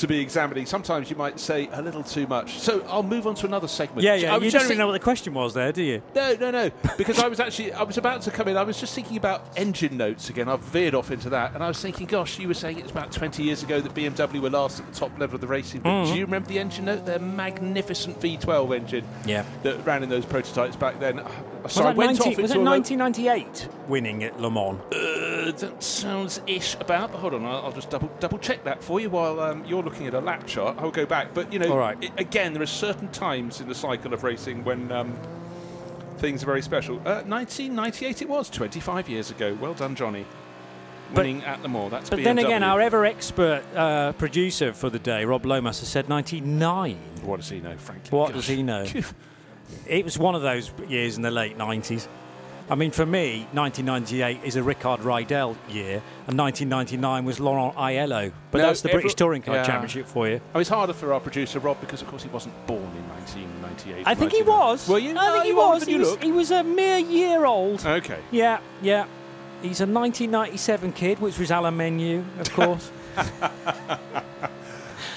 [0.00, 0.64] to be examining.
[0.64, 2.58] Sometimes you might say a little too much.
[2.58, 4.02] So I'll move on to another segment.
[4.02, 4.36] Yeah, yeah.
[4.38, 6.02] you just didn't know what the question was there, do you?
[6.14, 6.70] No, no, no.
[6.96, 8.56] Because I was actually I was about to come in.
[8.56, 10.48] I was just thinking about engine notes again.
[10.48, 13.12] I've veered off into that, and I was thinking, gosh, you were saying it's about
[13.12, 15.82] 20 years ago that BMW were last at the top level of the racing.
[15.82, 16.12] Mm-hmm.
[16.12, 17.04] do you remember the engine note?
[17.04, 19.04] Their magnificent V12 engine.
[19.26, 19.44] Yeah.
[19.62, 21.22] That ran in those prototypes back then.
[21.62, 24.80] Was so 90, was it 1998 winning at Le Mans?
[24.92, 28.82] Uh, that sounds ish about, but hold on, I'll, I'll just double double check that
[28.82, 30.76] for you while um, you're looking at a lap chart.
[30.78, 34.14] I'll go back, but you know, it, again, there are certain times in the cycle
[34.14, 35.16] of racing when um,
[36.18, 36.96] things are very special.
[36.98, 39.56] Uh, 1998 it was, 25 years ago.
[39.60, 40.24] Well done, Johnny.
[41.12, 41.90] Winning but, at the Mans.
[41.90, 42.24] That's but BMW.
[42.24, 46.96] then again, our ever expert uh, producer for the day, Rob Lomas, has said 99.
[47.22, 48.16] What does he know, frankly?
[48.16, 48.36] What Gosh.
[48.36, 48.86] does he know?
[49.88, 52.06] it was one of those years in the late 90s.
[52.70, 58.32] I mean, for me, 1998 is a Rickard Rydell year, and 1999 was Laurent Aiello.
[58.52, 59.64] But no, that's the British Touring Car yeah.
[59.64, 60.40] Championship for you.
[60.54, 64.06] Oh, it's harder for our producer Rob because, of course, he wasn't born in 1998.
[64.06, 64.88] I think he was.
[64.88, 65.10] Were you?
[65.10, 65.84] I no, think he was.
[65.84, 67.84] He was, he was a mere year old.
[67.84, 68.20] Okay.
[68.30, 69.06] Yeah, yeah.
[69.62, 72.92] He's a 1997 kid, which was Alain Menu, of course.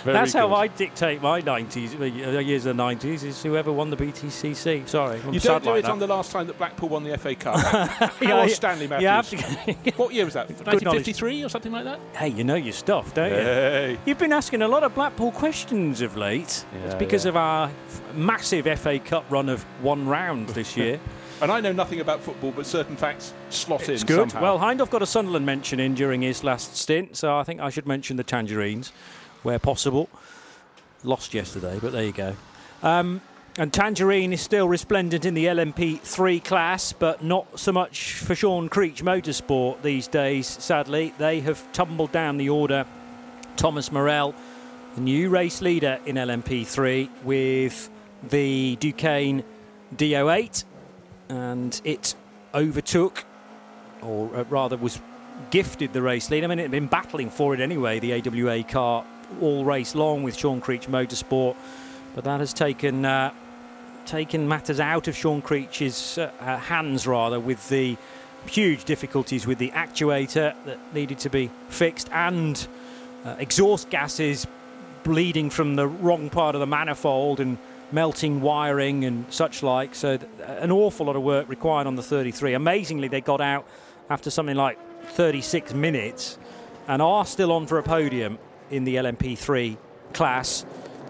[0.04, 0.39] Very That's good.
[0.39, 4.88] how I dictate my 90s, uh, years of the 90s, is whoever won the BTCC.
[4.88, 5.22] Sorry.
[5.22, 5.91] I'm you don't do like it that.
[5.91, 8.14] on the last time that Blackpool won the FA Cup.
[8.22, 9.41] Yeah, Stanley Matthews?
[9.95, 10.47] what year was that?
[10.49, 11.99] 1953 or something like that?
[12.14, 13.91] Hey, you know your stuff, don't hey.
[13.91, 13.97] you?
[14.06, 16.66] You've been asking a lot of Blackpool questions of late.
[16.74, 17.30] Yeah, it's because yeah.
[17.30, 17.72] of our
[18.14, 20.99] massive FA Cup run of one round this year.
[21.41, 23.95] And I know nothing about football, but certain facts slot it's in.
[23.95, 24.32] It's good.
[24.32, 24.58] Somehow.
[24.58, 27.70] Well, Hindhaugh got a Sunderland mention in during his last stint, so I think I
[27.70, 28.91] should mention the Tangerines
[29.44, 30.10] where possible.
[31.04, 32.36] Lost yesterday, but there you go.
[32.82, 33.22] Um,
[33.56, 38.68] And Tangerine is still resplendent in the LMP3 class, but not so much for Sean
[38.68, 41.14] Creech Motorsport these days, sadly.
[41.20, 42.88] They have tumbled down the order.
[43.56, 44.34] Thomas Merrill,
[44.96, 47.91] the new race leader in LMP3, with
[48.28, 49.44] the Duqueine
[49.96, 50.64] D08,
[51.30, 52.16] and it
[52.56, 53.24] overtook,
[54.02, 55.00] or uh, rather was
[55.52, 56.44] gifted the race lead.
[56.44, 59.06] I mean, it had been battling for it anyway, the AWA car,
[59.42, 61.56] all race long with Sean Creech Motorsport.
[62.16, 63.32] But that has taken uh,
[64.06, 67.98] taken matters out of Sean Creech's uh, uh, hands, rather, with the
[68.46, 72.68] huge difficulties with the actuator that needed to be fixed and
[73.24, 74.46] uh, exhaust gases
[75.04, 77.58] bleeding from the wrong part of the manifold and
[77.92, 79.96] melting wiring and such like.
[79.96, 82.54] So, th- an awful lot of work required on the 33.
[82.54, 83.66] Amazingly, they got out
[84.10, 84.78] after something like
[85.12, 86.38] 36 minutes
[86.88, 88.38] and are still on for a podium
[88.74, 89.78] in the LMP3
[90.13, 90.65] class.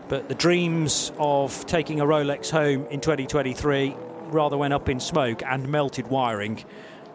[0.09, 3.95] But the dreams of taking a Rolex home in 2023
[4.28, 6.64] rather went up in smoke and melted wiring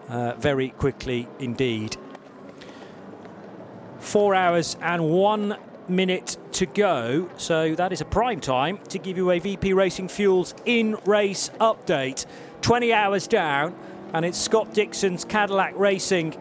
[0.09, 1.97] uh, very quickly indeed.
[3.99, 5.57] Four hours and one
[5.89, 10.09] minute to go, so that is a prime time to give you a VP Racing
[10.09, 12.27] Fuels in race update.
[12.63, 13.75] 20 hours down,
[14.13, 16.37] and it's Scott Dixon's Cadillac Racing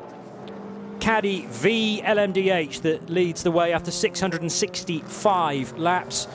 [1.07, 6.27] Caddy V LMDH that leads the way after 665 laps.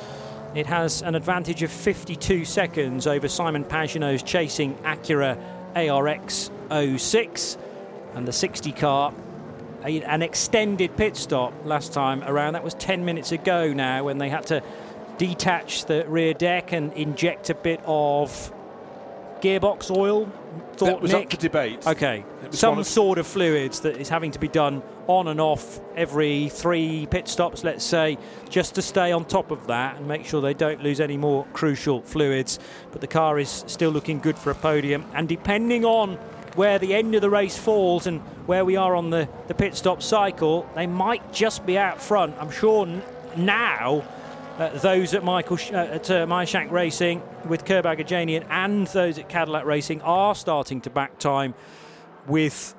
[0.54, 5.36] It has an advantage of 52 seconds over Simon Pagenaud's chasing Acura
[5.76, 6.50] ARX
[6.98, 7.58] 06
[8.14, 9.12] and the 60 car.
[9.84, 12.54] An extended pit stop last time around.
[12.54, 14.62] That was 10 minutes ago now when they had to
[15.18, 18.50] detach the rear deck and inject a bit of
[19.42, 20.26] gearbox oil?
[20.76, 21.26] Thought that was Nick?
[21.26, 21.86] up for debate.
[21.86, 25.80] Okay, some of sort of fluids that is having to be done on and off
[25.96, 28.16] every three pit stops, let's say,
[28.48, 31.44] just to stay on top of that and make sure they don't lose any more
[31.52, 32.58] crucial fluids.
[32.90, 36.18] But the car is still looking good for a podium, and depending on
[36.54, 39.74] where the end of the race falls and where we are on the, the pit
[39.74, 42.34] stop cycle, they might just be out front.
[42.38, 43.02] I'm sure n-
[43.36, 44.04] now
[44.58, 49.28] uh, those at Michael uh, at uh, Meyershank Racing with Curb Agajanian and those at
[49.28, 51.54] Cadillac Racing are starting to back time
[52.26, 52.74] with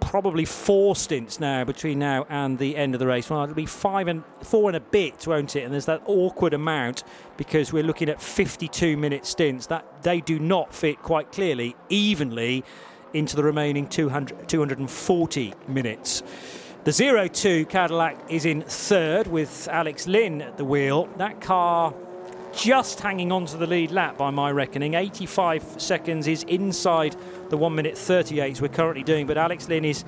[0.00, 3.28] probably four stints now between now and the end of the race.
[3.28, 5.64] Well, it'll be five and four and a bit, won't it?
[5.64, 7.02] And there's that awkward amount
[7.36, 12.64] because we're looking at 52 minute stints that they do not fit quite clearly evenly
[13.14, 16.22] into the remaining 200, 240 minutes.
[16.86, 21.08] The 02 Cadillac is in third with Alex Lynn at the wheel.
[21.16, 21.92] That car
[22.54, 24.94] just hanging on to the lead lap by my reckoning.
[24.94, 27.16] 85 seconds is inside
[27.48, 30.04] the 1 minute 38s we're currently doing, but Alex Lynn is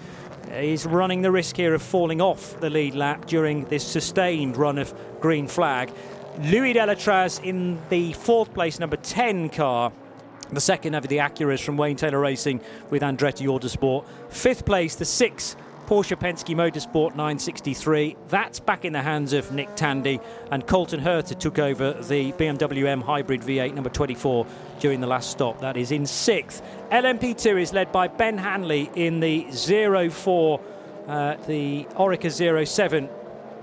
[0.53, 4.79] is running the risk here of falling off the lead lap during this sustained run
[4.79, 5.93] of green flag.
[6.43, 9.91] Louis Delétraz in the fourth place, number 10 car.
[10.53, 14.07] The second of the Acuras from Wayne Taylor Racing with Andretti Autosport.
[14.31, 15.57] Fifth place, the six
[15.89, 18.14] Porsche Penske Motorsport 963.
[18.28, 20.20] That's back in the hands of Nick Tandy,
[20.51, 24.47] and Colton Herta took over the BMW M Hybrid V8 number 24
[24.80, 25.62] during the last stop.
[25.62, 26.62] That is in sixth.
[26.93, 30.61] LMP2 is led by Ben Hanley in the 04,
[31.07, 33.09] uh, the Oreca 07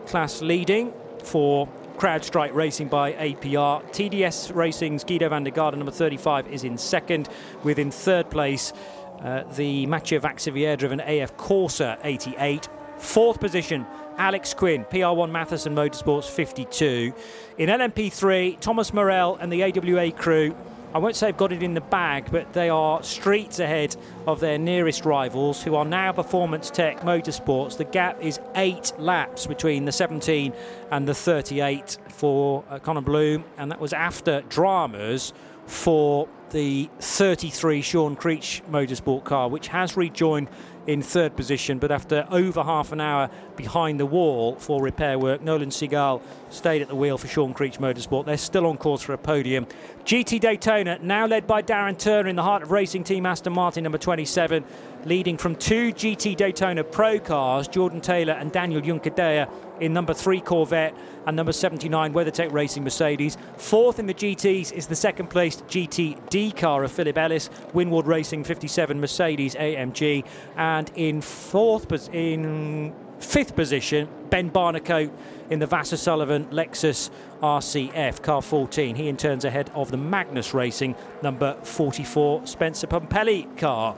[0.07, 1.67] class leading for
[1.97, 3.83] CrowdStrike Racing by APR.
[3.91, 7.29] TDS Racing's Giedo van der Garde, number 35, is in second,
[7.63, 8.73] with in third place
[9.21, 12.69] uh, the Mathieu Vaxivière driven AF Corse 88.
[12.97, 13.85] Fourth position,
[14.17, 17.13] Alex Quinn, PR1 Mathiasen Motorsports 52.
[17.57, 20.55] In LMP3, Thomas Merrill and the AWA crew,
[20.93, 24.39] I won't say have got it in the bag, but they are streets ahead of
[24.39, 27.75] their nearest rivals, who are now Performance Tech Motorsports.
[27.75, 30.53] The gap is eight laps between the 17
[30.91, 35.33] and the 38 for uh, Connor Bloom, and that was after dramas
[35.65, 40.47] for the 33 Sean Creech motorsport car, which has rejoined
[40.87, 45.41] in third position, but after over half an hour behind the wall for repair work,
[45.41, 48.25] Nolan Siegel stayed at the wheel for Sean Creech Motorsport.
[48.25, 49.67] They're still on course for a podium.
[50.05, 53.83] GT Daytona, now led by Darren Turner in the heart of racing team Aston Martin
[53.83, 54.63] number 27,
[55.05, 59.49] leading from two GT Daytona Pro cars, Jordan Taylor and Daniel Juncadella
[59.79, 60.95] in number three Corvette
[61.27, 63.37] and number 79 WeatherTech Racing Mercedes.
[63.57, 68.43] Fourth in the GTs is the second placed GTD car of Philip Ellis, Winward Racing
[68.43, 70.25] 57 Mercedes AMG,
[70.57, 75.11] and in fourth in fifth position Ben Barnicoat
[75.49, 77.09] in the Vasser Sullivan Lexus
[77.41, 78.95] RCF car 14.
[78.95, 83.95] He in turns ahead of the Magnus Racing number 44 Spencer Pumpelly car.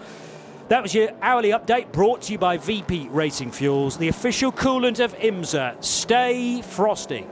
[0.69, 4.99] That was your hourly update brought to you by VP Racing Fuels, the official coolant
[4.99, 5.81] of IMSA.
[5.81, 7.25] Stay frosty.